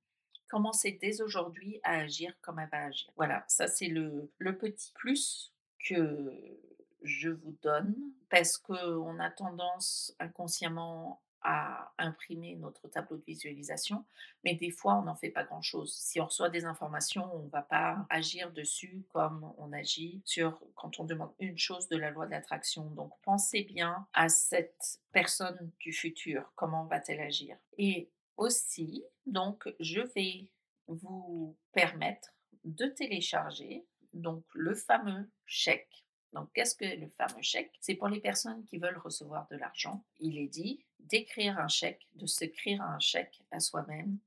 commencez 0.49 0.91
dès 0.91 1.21
aujourd'hui 1.21 1.79
à 1.83 1.99
agir 1.99 2.33
comme 2.41 2.59
elle 2.59 2.69
va 2.69 2.85
agir. 2.85 3.09
Voilà, 3.15 3.45
ça 3.47 3.67
c'est 3.67 3.87
le, 3.87 4.31
le 4.37 4.57
petit 4.57 4.91
plus 4.93 5.53
que 5.87 6.59
je 7.03 7.29
vous 7.29 7.57
donne 7.61 7.95
parce 8.29 8.57
qu'on 8.57 9.19
a 9.19 9.29
tendance 9.29 10.13
inconsciemment 10.19 11.21
à 11.41 11.93
imprimer 11.97 12.55
notre 12.55 12.87
tableau 12.87 13.17
de 13.17 13.23
visualisation, 13.23 14.05
mais 14.43 14.55
des 14.55 14.71
fois 14.71 14.95
on 14.95 15.03
n'en 15.03 15.15
fait 15.15 15.29
pas 15.29 15.43
grand-chose. 15.43 15.93
Si 15.93 16.19
on 16.19 16.25
reçoit 16.25 16.49
des 16.49 16.65
informations, 16.65 17.29
on 17.35 17.43
ne 17.43 17.49
va 17.49 17.61
pas 17.61 18.05
agir 18.09 18.51
dessus 18.51 19.05
comme 19.09 19.53
on 19.57 19.71
agit 19.73 20.21
sur 20.25 20.59
quand 20.75 20.99
on 20.99 21.03
demande 21.03 21.31
une 21.39 21.57
chose 21.57 21.87
de 21.87 21.97
la 21.97 22.11
loi 22.11 22.25
de 22.25 22.31
l'attraction. 22.31 22.85
Donc 22.91 23.13
pensez 23.23 23.63
bien 23.63 24.07
à 24.13 24.29
cette 24.29 24.99
personne 25.11 25.71
du 25.79 25.93
futur, 25.93 26.51
comment 26.55 26.85
va-t-elle 26.85 27.21
agir? 27.21 27.57
Et 27.77 28.09
aussi, 28.39 29.03
donc, 29.25 29.67
je 29.79 30.01
vais 30.01 30.47
vous 30.87 31.55
permettre 31.73 32.29
de 32.63 32.85
télécharger 32.85 33.85
donc 34.13 34.43
le 34.53 34.73
fameux 34.73 35.29
chèque. 35.45 36.05
Donc, 36.33 36.49
qu'est-ce 36.53 36.75
que 36.75 36.85
le 36.85 37.07
fameux 37.07 37.41
chèque? 37.41 37.71
C'est 37.81 37.95
pour 37.95 38.07
les 38.07 38.19
personnes 38.19 38.63
qui 38.65 38.77
veulent 38.77 38.97
recevoir 38.97 39.47
de 39.49 39.57
l'argent. 39.57 40.03
Il 40.19 40.37
est 40.37 40.47
dit 40.47 40.79
d'écrire 40.99 41.57
un 41.59 41.67
chèque, 41.67 42.07
de 42.15 42.25
s'écrire 42.25 42.81
un 42.81 42.99
chèque 42.99 43.41
à 43.51 43.59
soi-même 43.59 44.17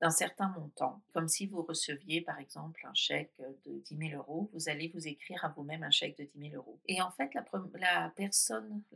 d'un 0.00 0.10
certain 0.10 0.48
montant. 0.48 1.00
Comme 1.12 1.28
si 1.28 1.46
vous 1.46 1.62
receviez, 1.62 2.22
par 2.22 2.40
exemple, 2.40 2.84
un 2.84 2.94
chèque 2.94 3.32
de 3.64 3.78
10 3.78 3.96
000 4.10 4.20
euros, 4.20 4.50
vous 4.52 4.68
allez 4.68 4.88
vous 4.88 5.06
écrire 5.06 5.44
à 5.44 5.48
vous-même 5.48 5.84
un 5.84 5.90
chèque 5.90 6.18
de 6.18 6.24
10 6.24 6.50
000 6.50 6.54
euros. 6.56 6.80
Et 6.88 7.00
en 7.00 7.12
fait, 7.12 7.32
la, 7.34 7.42
la 7.74 8.10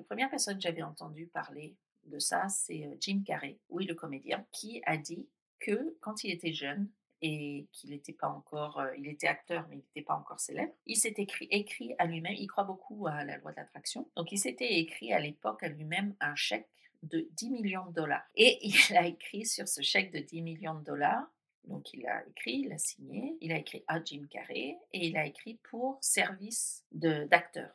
première 0.09 0.31
personne 0.31 0.57
que 0.57 0.63
j'avais 0.63 0.83
entendu 0.83 1.27
parler 1.27 1.77
de 2.07 2.19
ça, 2.19 2.49
c'est 2.49 2.87
euh, 2.87 2.97
Jim 3.01 3.23
Carrey, 3.25 3.59
oui, 3.69 3.87
le 3.87 3.95
comédien, 3.95 4.45
qui 4.51 4.83
a 4.85 4.97
dit 4.97 5.29
que 5.61 5.97
quand 6.01 6.25
il 6.25 6.33
était 6.33 6.53
jeune, 6.53 6.89
et 7.23 7.67
qu'il 7.73 7.91
n'était 7.91 8.13
pas 8.13 8.29
encore, 8.29 8.79
euh, 8.79 8.95
il 8.99 9.09
était 9.09 9.27
acteur 9.27 9.67
mais 9.69 9.77
il 9.77 9.79
n'était 9.79 10.03
pas 10.03 10.15
encore 10.15 10.41
célèbre. 10.41 10.73
Il 10.87 10.97
s'était 10.97 11.23
écrit, 11.23 11.49
écrit 11.51 11.95
à 11.99 12.07
lui-même, 12.07 12.35
il 12.35 12.47
croit 12.47 12.65
beaucoup 12.65 13.07
à 13.07 13.25
la 13.25 13.39
loi 13.39 13.53
d'attraction, 13.53 14.09
donc 14.17 14.33
il 14.33 14.39
s'était 14.39 14.79
écrit 14.79 15.13
à 15.13 15.19
l'époque 15.19 15.63
à 15.63 15.69
lui-même 15.69 16.15
un 16.21 16.35
chèque 16.35 16.69
de 17.03 17.29
10 17.37 17.51
millions 17.51 17.87
de 17.87 17.93
dollars. 17.93 18.27
Et 18.35 18.59
il 18.67 18.97
a 18.97 19.07
écrit 19.07 19.47
sur 19.47 19.69
ce 19.69 19.83
chèque 19.83 20.13
de 20.13 20.19
10 20.19 20.43
millions 20.43 20.75
de 20.75 20.85
dollars, 20.85 21.27
donc 21.65 21.93
il 21.93 22.07
a 22.07 22.25
écrit, 22.27 22.63
il 22.65 22.73
a 22.73 22.79
signé, 22.79 23.37
il 23.41 23.53
a 23.53 23.59
écrit 23.59 23.83
à 23.89 24.03
Jim 24.03 24.27
Carrey 24.31 24.79
et 24.93 25.07
il 25.07 25.17
a 25.17 25.27
écrit 25.27 25.59
pour 25.71 25.99
service 26.01 26.85
d'acteur. 26.93 27.75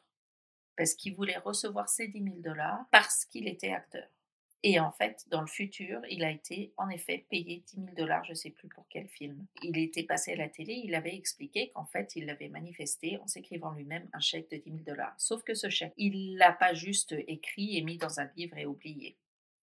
Parce 0.77 0.93
qu'il 0.93 1.13
voulait 1.13 1.37
recevoir 1.37 1.89
ces 1.89 2.07
10 2.07 2.23
000 2.23 2.35
dollars 2.37 2.85
parce 2.91 3.25
qu'il 3.25 3.47
était 3.47 3.73
acteur. 3.73 4.07
Et 4.63 4.79
en 4.79 4.91
fait, 4.91 5.25
dans 5.29 5.41
le 5.41 5.47
futur, 5.47 6.01
il 6.09 6.23
a 6.23 6.29
été 6.29 6.71
en 6.77 6.89
effet 6.89 7.25
payé 7.29 7.63
10 7.67 7.75
000 7.77 7.87
dollars, 7.97 8.23
je 8.25 8.31
ne 8.31 8.35
sais 8.35 8.51
plus 8.51 8.69
pour 8.69 8.85
quel 8.89 9.07
film. 9.07 9.47
Il 9.63 9.77
était 9.79 10.03
passé 10.03 10.33
à 10.33 10.35
la 10.35 10.49
télé, 10.49 10.73
il 10.83 10.93
avait 10.93 11.15
expliqué 11.15 11.71
qu'en 11.71 11.85
fait, 11.85 12.15
il 12.15 12.27
l'avait 12.27 12.47
manifesté 12.47 13.17
en 13.17 13.27
s'écrivant 13.27 13.71
lui-même 13.71 14.07
un 14.13 14.19
chèque 14.19 14.51
de 14.51 14.57
10 14.57 14.63
000 14.71 14.83
dollars. 14.83 15.15
Sauf 15.17 15.43
que 15.43 15.55
ce 15.55 15.69
chèque, 15.69 15.93
il 15.97 16.37
l'a 16.37 16.53
pas 16.53 16.75
juste 16.75 17.15
écrit 17.27 17.77
et 17.77 17.81
mis 17.81 17.97
dans 17.97 18.19
un 18.19 18.29
livre 18.37 18.57
et 18.57 18.67
oublié. 18.67 19.17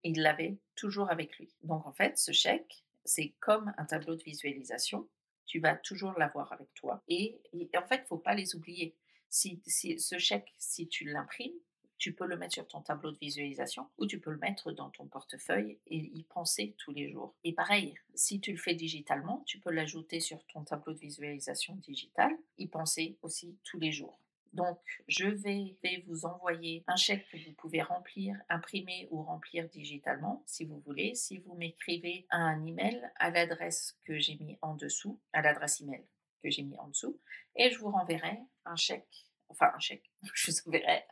Il 0.03 0.23
l'avait 0.23 0.57
toujours 0.77 1.11
avec 1.11 1.37
lui. 1.39 1.55
Donc 1.63 1.87
en 1.87 1.93
fait, 1.93 2.17
ce 2.17 2.33
chèque, 2.33 2.83
c'est 3.05 3.35
comme 3.41 3.75
un 3.77 3.85
tableau 3.85 4.17
de 4.17 4.23
visualisation. 4.23 5.07
Tu 5.45 5.61
vas 5.61 5.77
toujours 5.77 6.19
l'avoir 6.19 6.53
avec 6.53 6.73
toi. 6.75 7.03
Et, 7.09 7.39
en 7.77 7.87
fait, 7.87 8.03
il 8.05 8.09
faut 8.09 8.19
pas 8.19 8.35
les 8.35 8.57
oublier. 8.57 8.97
Si, 9.29 9.61
si, 9.67 9.99
ce 9.99 10.19
chèque, 10.19 10.53
si 10.59 10.89
tu 10.89 11.05
l'imprimes, 11.05 11.55
tu 11.99 12.13
peux 12.13 12.27
le 12.27 12.37
mettre 12.37 12.55
sur 12.55 12.67
ton 12.67 12.83
tableau 12.83 13.11
de 13.11 13.19
visualisation 13.19 13.89
ou 13.99 14.07
tu 14.07 14.21
peux 14.21 14.31
le 14.31 14.39
mettre 14.39 14.73
dans 14.73 14.91
ton 14.91 15.07
portefeuille 15.07 15.79
et 15.87 15.97
y 15.97 16.23
penser 16.25 16.75
tous 16.79 16.93
les 16.93 17.11
jours. 17.11 17.35
Et 17.45 17.53
pareil, 17.53 17.95
si 18.15 18.41
tu 18.41 18.53
le 18.53 18.59
fais 18.59 18.75
digitalement, 18.75 19.43
tu 19.47 19.59
peux 19.59 19.71
l'ajouter 19.71 20.21
sur 20.21 20.45
ton 20.47 20.63
tableau 20.65 20.93
de 20.93 20.99
visualisation 20.99 21.77
digital, 21.77 22.31
y 22.59 22.67
penser 22.67 23.19
aussi 23.23 23.57
tous 23.65 23.79
les 23.79 23.93
jours. 23.93 24.19
Donc, 24.53 24.79
je 25.07 25.27
vais, 25.27 25.77
vous 26.07 26.25
envoyer 26.25 26.83
un 26.87 26.97
chèque 26.97 27.29
que 27.31 27.37
vous 27.37 27.53
pouvez 27.53 27.83
remplir, 27.83 28.37
imprimer 28.49 29.07
ou 29.11 29.23
remplir 29.23 29.69
digitalement 29.69 30.43
si 30.47 30.65
vous 30.65 30.79
voulez. 30.79 31.15
Si 31.15 31.39
vous 31.39 31.55
m'écrivez 31.57 32.27
un 32.31 32.65
email 32.65 33.03
à 33.17 33.31
l'adresse 33.31 33.99
que 34.05 34.19
j'ai 34.19 34.37
mis 34.37 34.57
en 34.63 34.75
dessous, 34.75 35.21
à 35.35 35.43
l'adresse 35.43 35.83
email 35.83 36.07
que 36.43 36.51
j'ai 36.51 36.63
mis 36.63 36.79
en 36.79 36.89
dessous, 36.89 37.21
et 37.55 37.71
je 37.71 37.79
vous 37.79 37.91
renverrai 37.91 38.39
un 38.65 38.77
chèque, 38.77 39.27
enfin 39.49 39.71
un 39.75 39.79
chèque, 39.79 40.11
je 40.35 40.51
vous 40.51 40.69
enverrai 40.69 41.05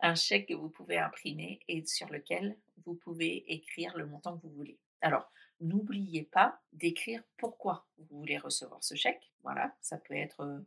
un, 0.00 0.14
chèque 0.14 0.48
que 0.48 0.54
vous 0.54 0.68
pouvez 0.68 0.98
imprimer 0.98 1.60
et 1.68 1.84
sur 1.86 2.08
lequel 2.10 2.56
vous 2.84 2.94
pouvez 2.94 3.44
écrire 3.52 3.96
le 3.96 4.06
montant 4.06 4.36
que 4.36 4.46
vous 4.46 4.54
voulez. 4.54 4.78
Alors, 5.00 5.30
n'oubliez 5.60 6.24
pas 6.24 6.60
d'écrire 6.72 7.22
pourquoi 7.36 7.86
vous 7.98 8.18
voulez 8.18 8.38
recevoir 8.38 8.82
ce 8.82 8.94
chèque. 8.94 9.30
Voilà, 9.42 9.74
ça 9.80 9.98
peut 9.98 10.14
être 10.14 10.40
euh, 10.40 10.60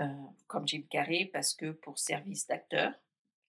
euh, 0.00 0.26
comme 0.46 0.66
Jim 0.66 0.82
Carrey, 0.90 1.30
parce 1.32 1.54
que 1.54 1.72
pour 1.72 1.98
service 1.98 2.46
d'acteur, 2.46 2.92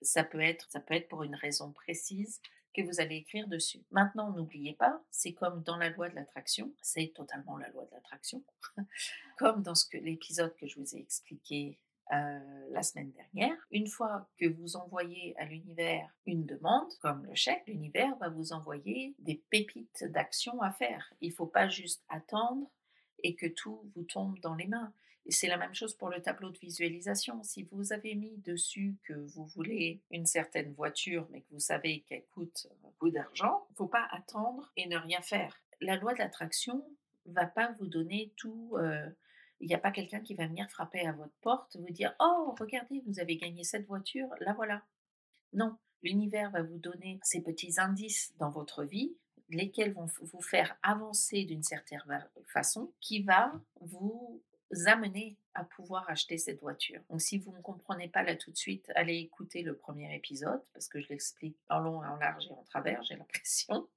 ça 0.01 0.23
peut 0.23 0.41
être, 0.41 0.67
pour 1.09 1.23
une 1.23 1.35
raison 1.35 1.71
précise 1.71 2.39
que 2.73 2.81
vous 2.81 2.99
allez 2.99 3.17
écrire 3.17 3.47
dessus. 3.47 3.83
Maintenant, 3.91 4.31
n'oubliez 4.31 4.73
pas, 4.73 5.01
c'est 5.09 5.33
comme 5.33 5.63
dans 5.63 5.77
la 5.77 5.89
loi 5.89 6.09
de 6.09 6.15
l'attraction, 6.15 6.71
c'est 6.81 7.11
totalement 7.15 7.57
la 7.57 7.69
loi 7.69 7.85
de 7.85 7.91
l'attraction, 7.91 8.43
comme 9.37 9.63
dans 9.63 9.73
l'épisode 9.93 10.55
que 10.55 10.67
je 10.67 10.79
vous 10.79 10.95
ai 10.95 10.99
expliqué 10.99 11.79
euh, 12.13 12.39
la 12.71 12.83
semaine 12.83 13.11
dernière. 13.11 13.57
Une 13.71 13.87
fois 13.87 14.29
que 14.37 14.45
vous 14.45 14.75
envoyez 14.75 15.35
à 15.37 15.45
l'univers 15.45 16.09
une 16.25 16.45
demande, 16.45 16.91
comme 17.01 17.25
le 17.25 17.35
chèque, 17.35 17.63
l'univers 17.67 18.15
va 18.17 18.29
vous 18.29 18.53
envoyer 18.53 19.15
des 19.19 19.41
pépites 19.49 20.05
d'action 20.05 20.61
à 20.61 20.71
faire. 20.71 21.13
Il 21.21 21.29
ne 21.29 21.35
faut 21.35 21.47
pas 21.47 21.67
juste 21.67 22.03
attendre 22.09 22.69
et 23.23 23.35
que 23.35 23.47
tout 23.47 23.81
vous 23.95 24.03
tombe 24.03 24.39
dans 24.39 24.55
les 24.55 24.67
mains. 24.67 24.93
Et 25.25 25.31
c'est 25.31 25.47
la 25.47 25.57
même 25.57 25.73
chose 25.73 25.93
pour 25.95 26.09
le 26.09 26.21
tableau 26.21 26.49
de 26.49 26.57
visualisation. 26.57 27.43
Si 27.43 27.63
vous 27.63 27.91
avez 27.91 28.15
mis 28.15 28.37
dessus 28.37 28.95
que 29.03 29.13
vous 29.13 29.45
voulez 29.45 30.01
une 30.09 30.25
certaine 30.25 30.73
voiture, 30.73 31.27
mais 31.31 31.41
que 31.41 31.51
vous 31.51 31.59
savez 31.59 32.05
qu'elle 32.07 32.23
coûte 32.27 32.67
beaucoup 32.81 33.09
d'argent, 33.09 33.65
il 33.69 33.73
ne 33.73 33.77
faut 33.77 33.87
pas 33.87 34.07
attendre 34.11 34.71
et 34.77 34.87
ne 34.87 34.95
rien 34.97 35.21
faire. 35.21 35.59
La 35.81 35.97
loi 35.97 36.13
de 36.13 36.19
l'attraction 36.19 36.85
va 37.25 37.45
pas 37.45 37.73
vous 37.79 37.87
donner 37.87 38.31
tout. 38.37 38.75
Euh, 38.77 39.09
il 39.59 39.67
n'y 39.67 39.75
a 39.75 39.79
pas 39.79 39.91
quelqu'un 39.91 40.19
qui 40.19 40.35
va 40.35 40.47
venir 40.47 40.69
frapper 40.69 41.05
à 41.07 41.11
votre 41.11 41.33
porte, 41.41 41.77
vous 41.77 41.91
dire 41.91 42.15
Oh, 42.19 42.55
regardez, 42.59 43.01
vous 43.05 43.19
avez 43.19 43.37
gagné 43.37 43.63
cette 43.63 43.85
voiture, 43.87 44.29
la 44.39 44.53
voilà. 44.53 44.83
Non, 45.53 45.77
l'univers 46.03 46.51
va 46.51 46.61
vous 46.61 46.77
donner 46.77 47.19
ces 47.23 47.41
petits 47.41 47.79
indices 47.79 48.33
dans 48.37 48.51
votre 48.51 48.83
vie, 48.83 49.15
lesquels 49.49 49.93
vont 49.93 50.07
vous 50.21 50.41
faire 50.41 50.77
avancer 50.83 51.45
d'une 51.45 51.63
certaine 51.63 52.03
façon, 52.45 52.91
qui 52.99 53.23
va 53.23 53.53
vous 53.79 54.41
amener 54.85 55.37
à 55.53 55.63
pouvoir 55.63 56.09
acheter 56.09 56.37
cette 56.37 56.59
voiture. 56.59 57.01
Donc 57.09 57.21
si 57.21 57.37
vous 57.37 57.51
ne 57.53 57.61
comprenez 57.61 58.09
pas 58.09 58.23
là 58.23 58.35
tout 58.35 58.51
de 58.51 58.57
suite, 58.57 58.91
allez 58.95 59.17
écouter 59.17 59.63
le 59.63 59.75
premier 59.75 60.13
épisode 60.13 60.61
parce 60.73 60.87
que 60.87 60.99
je 60.99 61.07
l'explique 61.09 61.57
en 61.69 61.79
long, 61.79 61.99
en 61.99 62.15
large 62.17 62.45
et 62.47 62.53
en 62.53 62.63
travers, 62.63 63.01
j'ai 63.03 63.15
l'impression. 63.15 63.87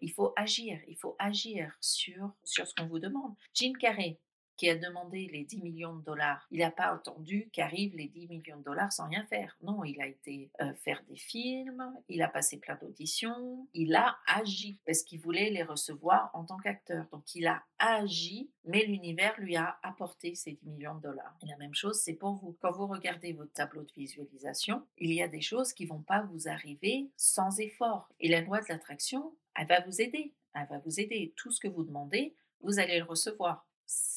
il 0.00 0.12
faut 0.12 0.32
agir, 0.36 0.78
il 0.86 0.96
faut 0.96 1.16
agir 1.18 1.76
sur, 1.80 2.32
sur 2.44 2.66
ce 2.66 2.74
qu'on 2.74 2.86
vous 2.86 2.98
demande. 2.98 3.34
Jim 3.54 3.72
Carrey, 3.78 4.18
qui 4.60 4.68
a 4.68 4.76
demandé 4.76 5.26
les 5.32 5.44
10 5.44 5.62
millions 5.62 5.96
de 5.96 6.04
dollars, 6.04 6.46
il 6.50 6.58
n'a 6.58 6.70
pas 6.70 6.92
attendu 6.92 7.48
qu'arrivent 7.50 7.96
les 7.96 8.08
10 8.08 8.28
millions 8.28 8.58
de 8.58 8.62
dollars 8.62 8.92
sans 8.92 9.08
rien 9.08 9.24
faire. 9.24 9.56
Non, 9.62 9.84
il 9.84 9.98
a 10.02 10.06
été 10.06 10.50
euh, 10.60 10.74
faire 10.74 11.02
des 11.08 11.16
films, 11.16 11.82
il 12.10 12.20
a 12.20 12.28
passé 12.28 12.58
plein 12.58 12.76
d'auditions, 12.76 13.66
il 13.72 13.94
a 13.94 14.18
agi 14.26 14.78
parce 14.84 15.02
qu'il 15.02 15.18
voulait 15.18 15.48
les 15.48 15.62
recevoir 15.62 16.30
en 16.34 16.44
tant 16.44 16.58
qu'acteur. 16.58 17.06
Donc 17.10 17.34
il 17.34 17.46
a 17.46 17.62
agi, 17.78 18.50
mais 18.66 18.84
l'univers 18.84 19.32
lui 19.40 19.56
a 19.56 19.78
apporté 19.82 20.34
ces 20.34 20.52
10 20.52 20.68
millions 20.68 20.96
de 20.96 21.04
dollars. 21.04 21.34
Et 21.42 21.46
la 21.46 21.56
même 21.56 21.74
chose, 21.74 21.98
c'est 21.98 22.12
pour 22.12 22.34
vous. 22.34 22.54
Quand 22.60 22.72
vous 22.72 22.86
regardez 22.86 23.32
votre 23.32 23.54
tableau 23.54 23.82
de 23.82 23.92
visualisation, 23.96 24.86
il 24.98 25.14
y 25.14 25.22
a 25.22 25.28
des 25.28 25.40
choses 25.40 25.72
qui 25.72 25.86
vont 25.86 26.02
pas 26.02 26.20
vous 26.30 26.48
arriver 26.48 27.08
sans 27.16 27.60
effort. 27.60 28.10
Et 28.20 28.28
la 28.28 28.42
loi 28.42 28.60
de 28.60 28.66
l'attraction, 28.68 29.34
elle 29.56 29.68
va 29.68 29.80
vous 29.80 30.02
aider. 30.02 30.34
Elle 30.54 30.68
va 30.68 30.80
vous 30.80 31.00
aider. 31.00 31.32
Tout 31.34 31.50
ce 31.50 31.60
que 31.60 31.68
vous 31.68 31.84
demandez, 31.84 32.34
vous 32.60 32.78
allez 32.78 32.98
le 32.98 33.04
recevoir 33.04 33.69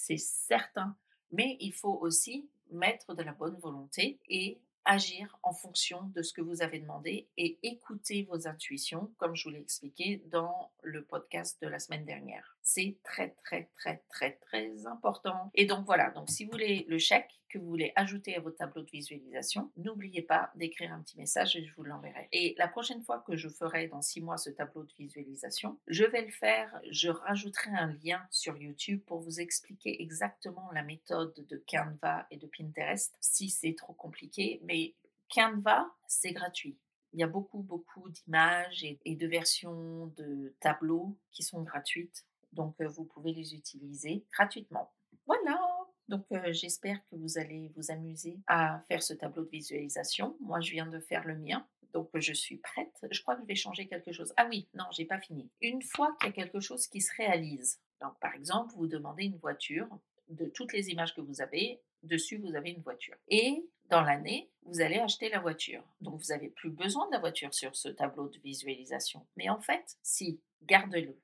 c'est 0.03 0.17
certain. 0.17 0.95
Mais 1.31 1.57
il 1.59 1.73
faut 1.73 1.97
aussi 2.01 2.49
mettre 2.71 3.15
de 3.15 3.23
la 3.23 3.31
bonne 3.31 3.57
volonté 3.59 4.19
et 4.27 4.59
agir 4.85 5.37
en 5.43 5.53
fonction 5.53 6.11
de 6.13 6.21
ce 6.21 6.33
que 6.33 6.41
vous 6.41 6.61
avez 6.61 6.79
demandé 6.79 7.29
et 7.37 7.57
écouter 7.63 8.23
vos 8.23 8.47
intuitions, 8.47 9.13
comme 9.17 9.33
je 9.33 9.45
vous 9.45 9.51
l'ai 9.51 9.61
expliqué 9.61 10.21
dans 10.25 10.71
le 10.81 11.05
podcast 11.05 11.61
de 11.61 11.67
la 11.67 11.79
semaine 11.79 12.05
dernière. 12.05 12.57
C'est 12.63 12.97
très, 13.03 13.31
très, 13.43 13.69
très, 13.75 14.03
très, 14.09 14.31
très 14.41 14.87
important. 14.87 15.51
Et 15.53 15.65
donc 15.65 15.85
voilà, 15.85 16.11
donc 16.11 16.29
si 16.29 16.45
vous 16.45 16.51
voulez 16.51 16.85
le 16.87 16.97
chèque 16.97 17.29
que 17.49 17.59
vous 17.59 17.67
voulez 17.67 17.91
ajouter 17.95 18.35
à 18.35 18.39
votre 18.39 18.57
tableau 18.57 18.81
de 18.81 18.89
visualisation, 18.89 19.71
n'oubliez 19.77 20.23
pas 20.23 20.49
d'écrire 20.55 20.91
un 20.91 21.01
petit 21.01 21.17
message 21.17 21.55
et 21.55 21.63
je 21.63 21.75
vous 21.75 21.83
l'enverrai. 21.83 22.29
Et 22.31 22.55
la 22.57 22.67
prochaine 22.67 23.03
fois 23.03 23.23
que 23.27 23.35
je 23.35 23.49
ferai 23.49 23.87
dans 23.87 24.01
six 24.01 24.21
mois 24.21 24.37
ce 24.37 24.49
tableau 24.49 24.83
de 24.83 24.93
visualisation, 24.97 25.77
je 25.87 26.05
vais 26.05 26.23
le 26.23 26.31
faire, 26.31 26.79
je 26.89 27.09
rajouterai 27.09 27.71
un 27.71 27.95
lien 28.03 28.25
sur 28.31 28.57
YouTube 28.57 29.01
pour 29.05 29.19
vous 29.19 29.39
expliquer 29.39 30.01
exactement 30.01 30.71
la 30.71 30.83
méthode 30.83 31.45
de 31.47 31.63
Canva 31.69 32.25
et 32.31 32.37
de 32.37 32.47
Pinterest 32.47 33.15
si 33.19 33.49
c'est 33.49 33.75
trop 33.75 33.93
compliqué. 33.93 34.61
Mais 34.63 34.95
Canva, 35.29 35.91
c'est 36.07 36.31
gratuit. 36.31 36.77
Il 37.13 37.19
y 37.19 37.23
a 37.23 37.27
beaucoup, 37.27 37.61
beaucoup 37.61 38.09
d'images 38.09 38.83
et, 38.83 39.15
de 39.15 39.27
versions 39.27 40.07
de 40.17 40.55
tableaux 40.59 41.15
qui 41.31 41.43
sont 41.43 41.61
gratuites. 41.61 42.25
Donc, 42.53 42.81
vous 42.81 43.05
pouvez 43.05 43.33
les 43.33 43.53
utiliser 43.53 44.25
gratuitement. 44.31 44.91
Voilà. 45.25 45.59
Donc, 46.07 46.25
j'espère 46.51 47.03
que 47.05 47.15
vous 47.15 47.37
allez 47.37 47.71
vous 47.75 47.91
amuser 47.91 48.39
à 48.47 48.81
faire 48.87 49.01
ce 49.01 49.13
tableau 49.13 49.43
de 49.43 49.49
visualisation. 49.49 50.35
Moi, 50.39 50.59
je 50.61 50.71
viens 50.71 50.87
de 50.87 50.99
faire 50.99 51.25
le 51.25 51.37
mien. 51.37 51.67
Donc, 51.93 52.09
je 52.15 52.33
suis 52.33 52.57
prête. 52.57 53.05
Je 53.11 53.21
crois 53.21 53.35
que 53.35 53.41
je 53.41 53.47
vais 53.47 53.55
changer 53.55 53.87
quelque 53.87 54.11
chose. 54.11 54.33
Ah 54.37 54.47
oui, 54.49 54.67
non, 54.73 54.85
j'ai 54.91 55.05
pas 55.05 55.19
fini. 55.19 55.49
Une 55.61 55.81
fois 55.81 56.15
qu'il 56.19 56.29
y 56.29 56.31
a 56.31 56.33
quelque 56.33 56.59
chose 56.59 56.87
qui 56.87 57.01
se 57.01 57.11
réalise, 57.15 57.79
donc 58.01 58.19
par 58.19 58.33
exemple, 58.33 58.73
vous 58.75 58.87
demandez 58.87 59.25
une 59.25 59.37
voiture, 59.37 59.87
de 60.29 60.45
toutes 60.45 60.73
les 60.73 60.89
images 60.89 61.13
que 61.13 61.21
vous 61.21 61.41
avez, 61.41 61.81
dessus, 62.01 62.37
vous 62.37 62.55
avez 62.55 62.71
une 62.71 62.81
voiture. 62.81 63.15
Et 63.27 63.65
dans 63.89 64.01
l'année, 64.01 64.49
vous 64.63 64.81
allez 64.81 64.97
acheter 64.97 65.29
la 65.29 65.39
voiture. 65.39 65.83
Donc, 66.01 66.19
vous 66.19 66.29
n'avez 66.29 66.49
plus 66.49 66.69
besoin 66.69 67.05
de 67.07 67.11
la 67.11 67.19
voiture 67.19 67.53
sur 67.53 67.75
ce 67.75 67.89
tableau 67.89 68.27
de 68.27 68.39
visualisation. 68.39 69.25
Mais 69.35 69.49
en 69.49 69.59
fait, 69.59 69.97
si, 70.01 70.41
garde-le. 70.63 71.17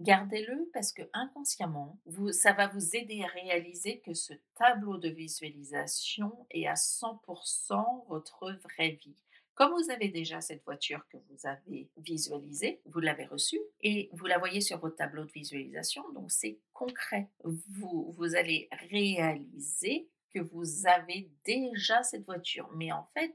Gardez-le 0.00 0.70
parce 0.72 0.92
que 0.92 1.02
inconsciemment, 1.12 1.98
ça 2.30 2.52
va 2.52 2.68
vous 2.68 2.94
aider 2.94 3.22
à 3.22 3.26
réaliser 3.26 3.98
que 4.00 4.14
ce 4.14 4.32
tableau 4.54 4.96
de 4.96 5.08
visualisation 5.08 6.46
est 6.50 6.66
à 6.66 6.74
100% 6.74 8.06
votre 8.08 8.52
vraie 8.62 8.98
vie. 9.02 9.16
Comme 9.58 9.72
vous 9.72 9.90
avez 9.90 10.08
déjà 10.08 10.40
cette 10.40 10.62
voiture 10.64 11.04
que 11.08 11.16
vous 11.16 11.48
avez 11.48 11.90
visualisée, 11.96 12.80
vous 12.86 13.00
l'avez 13.00 13.24
reçue 13.24 13.58
et 13.80 14.08
vous 14.12 14.26
la 14.26 14.38
voyez 14.38 14.60
sur 14.60 14.78
votre 14.78 14.94
tableau 14.94 15.24
de 15.24 15.32
visualisation, 15.32 16.04
donc 16.12 16.30
c'est 16.30 16.60
concret. 16.72 17.28
Vous, 17.42 18.14
vous 18.16 18.36
allez 18.36 18.68
réaliser 18.88 20.08
vous 20.40 20.86
avez 20.86 21.30
déjà 21.44 22.02
cette 22.02 22.24
voiture. 22.24 22.68
Mais 22.76 22.92
en 22.92 23.08
fait, 23.14 23.34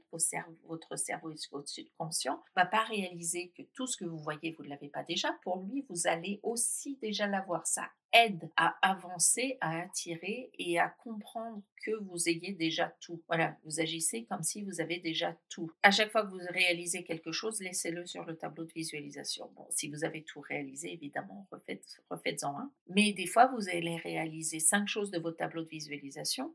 votre 0.64 0.96
cerveau 0.96 1.30
et 1.30 1.36
votre 1.50 1.68
subconscient 1.68 2.34
ne 2.34 2.62
va 2.62 2.66
pas 2.66 2.84
réaliser 2.84 3.52
que 3.56 3.62
tout 3.74 3.86
ce 3.86 3.96
que 3.96 4.04
vous 4.04 4.18
voyez, 4.18 4.52
vous 4.52 4.64
ne 4.64 4.68
l'avez 4.68 4.88
pas 4.88 5.02
déjà. 5.02 5.32
Pour 5.42 5.62
lui, 5.62 5.84
vous 5.88 6.06
allez 6.06 6.40
aussi 6.42 6.96
déjà 7.00 7.26
l'avoir. 7.26 7.66
Ça 7.66 7.88
aide 8.14 8.48
à 8.56 8.76
avancer, 8.80 9.58
à 9.60 9.80
attirer 9.80 10.50
et 10.58 10.78
à 10.78 10.88
comprendre 10.88 11.62
que 11.84 11.90
vous 12.04 12.28
ayez 12.28 12.52
déjà 12.52 12.94
tout. 13.00 13.22
Voilà, 13.26 13.56
vous 13.64 13.80
agissez 13.80 14.24
comme 14.24 14.42
si 14.42 14.62
vous 14.62 14.80
avez 14.80 15.00
déjà 15.00 15.36
tout. 15.50 15.70
À 15.82 15.90
chaque 15.90 16.10
fois 16.10 16.24
que 16.24 16.30
vous 16.30 16.40
réalisez 16.50 17.04
quelque 17.04 17.32
chose, 17.32 17.60
laissez-le 17.60 18.06
sur 18.06 18.24
le 18.24 18.36
tableau 18.36 18.64
de 18.64 18.72
visualisation. 18.72 19.50
Bon, 19.56 19.66
si 19.70 19.90
vous 19.90 20.04
avez 20.04 20.22
tout 20.22 20.40
réalisé, 20.40 20.92
évidemment, 20.92 21.46
refaites, 21.50 22.00
refaites-en 22.08 22.56
un. 22.56 22.72
Mais 22.88 23.12
des 23.12 23.26
fois, 23.26 23.46
vous 23.46 23.68
allez 23.68 23.96
réaliser 23.96 24.60
cinq 24.60 24.86
choses 24.86 25.10
de 25.10 25.18
votre 25.18 25.38
tableau 25.38 25.64
de 25.64 25.68
visualisation 25.68 26.54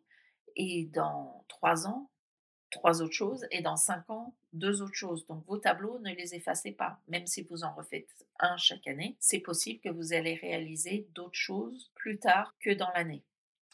et 0.55 0.85
dans 0.85 1.45
trois 1.47 1.87
ans, 1.87 2.09
trois 2.69 3.01
autres 3.01 3.13
choses 3.13 3.45
et 3.51 3.61
dans 3.61 3.77
cinq 3.77 4.09
ans, 4.09 4.35
deux 4.53 4.81
autres 4.81 4.95
choses. 4.95 5.25
Donc 5.27 5.45
vos 5.45 5.57
tableaux, 5.57 5.99
ne 5.99 6.13
les 6.13 6.35
effacez 6.35 6.71
pas. 6.71 6.99
Même 7.07 7.27
si 7.27 7.43
vous 7.43 7.63
en 7.63 7.73
refaites 7.73 8.09
un 8.39 8.57
chaque 8.57 8.87
année, 8.87 9.17
c'est 9.19 9.39
possible 9.39 9.79
que 9.79 9.89
vous 9.89 10.13
allez 10.13 10.35
réaliser 10.35 11.07
d'autres 11.11 11.37
choses 11.37 11.91
plus 11.95 12.19
tard 12.19 12.55
que 12.59 12.71
dans 12.71 12.89
l'année. 12.91 13.23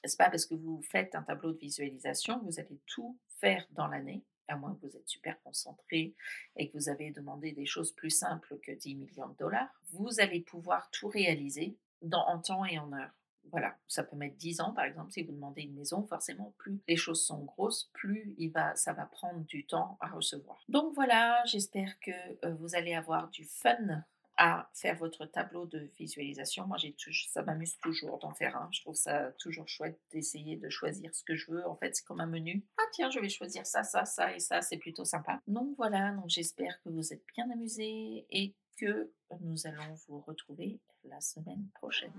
C'est 0.03 0.17
pas? 0.17 0.29
Parce 0.29 0.45
que 0.45 0.55
vous 0.55 0.81
faites 0.83 1.15
un 1.15 1.23
tableau 1.23 1.51
de 1.51 1.57
visualisation 1.57 2.39
que 2.39 2.45
vous 2.45 2.59
allez 2.59 2.79
tout 2.85 3.17
faire 3.39 3.65
dans 3.71 3.87
l'année, 3.87 4.23
à 4.47 4.55
moins 4.55 4.75
que 4.75 4.85
vous 4.85 4.95
êtes 4.95 5.07
super 5.07 5.41
concentré 5.41 6.13
et 6.55 6.69
que 6.69 6.77
vous 6.77 6.89
avez 6.89 7.11
demandé 7.11 7.53
des 7.53 7.65
choses 7.65 7.91
plus 7.91 8.11
simples 8.11 8.59
que 8.59 8.71
10 8.71 8.95
millions 8.95 9.29
de 9.29 9.37
dollars. 9.37 9.81
Vous 9.93 10.19
allez 10.19 10.41
pouvoir 10.41 10.89
tout 10.91 11.07
réaliser 11.07 11.75
dans, 12.01 12.25
en 12.27 12.39
temps 12.39 12.65
et 12.65 12.77
en 12.77 12.93
heure 12.93 13.11
voilà, 13.51 13.77
ça 13.87 14.03
peut 14.03 14.15
mettre 14.15 14.35
10 14.37 14.61
ans, 14.61 14.71
par 14.71 14.85
exemple, 14.85 15.11
si 15.11 15.23
vous 15.23 15.31
demandez 15.31 15.63
une 15.63 15.75
maison, 15.75 16.05
forcément, 16.05 16.53
plus 16.57 16.79
les 16.87 16.97
choses 16.97 17.23
sont 17.25 17.43
grosses, 17.43 17.89
plus 17.93 18.35
il 18.37 18.51
va, 18.51 18.75
ça 18.75 18.93
va 18.93 19.05
prendre 19.05 19.41
du 19.45 19.65
temps 19.65 19.97
à 20.01 20.07
recevoir. 20.07 20.63
Donc 20.69 20.93
voilà, 20.93 21.43
j'espère 21.45 21.99
que 21.99 22.11
euh, 22.45 22.53
vous 22.55 22.75
allez 22.75 22.93
avoir 22.93 23.29
du 23.29 23.45
fun 23.45 24.03
à 24.37 24.69
faire 24.73 24.97
votre 24.97 25.25
tableau 25.25 25.65
de 25.65 25.89
visualisation. 25.97 26.67
Moi, 26.67 26.77
j'ai 26.77 26.95
ça 27.29 27.43
m'amuse 27.43 27.77
toujours 27.77 28.19
d'en 28.19 28.33
faire 28.33 28.57
un. 28.57 28.69
Je 28.71 28.81
trouve 28.81 28.95
ça 28.95 29.31
toujours 29.39 29.67
chouette 29.67 29.99
d'essayer 30.11 30.57
de 30.57 30.69
choisir 30.69 31.13
ce 31.15 31.23
que 31.23 31.35
je 31.35 31.51
veux. 31.51 31.67
En 31.67 31.75
fait, 31.75 31.95
c'est 31.95 32.03
comme 32.03 32.19
un 32.19 32.27
menu. 32.27 32.65
Ah 32.77 32.83
tiens, 32.91 33.09
je 33.09 33.19
vais 33.19 33.29
choisir 33.29 33.65
ça, 33.65 33.83
ça, 33.83 34.05
ça 34.05 34.35
et 34.35 34.39
ça. 34.39 34.61
C'est 34.61 34.77
plutôt 34.77 35.05
sympa. 35.05 35.41
Donc 35.47 35.75
voilà, 35.77 36.11
donc 36.11 36.25
j'espère 36.27 36.81
que 36.83 36.89
vous 36.89 37.13
êtes 37.13 37.23
bien 37.33 37.49
amusés 37.49 38.25
et 38.29 38.53
que 38.77 39.11
nous 39.39 39.67
allons 39.67 39.93
vous 40.07 40.19
retrouver 40.19 40.79
la 41.09 41.21
semaine 41.21 41.67
prochaine. 41.73 42.11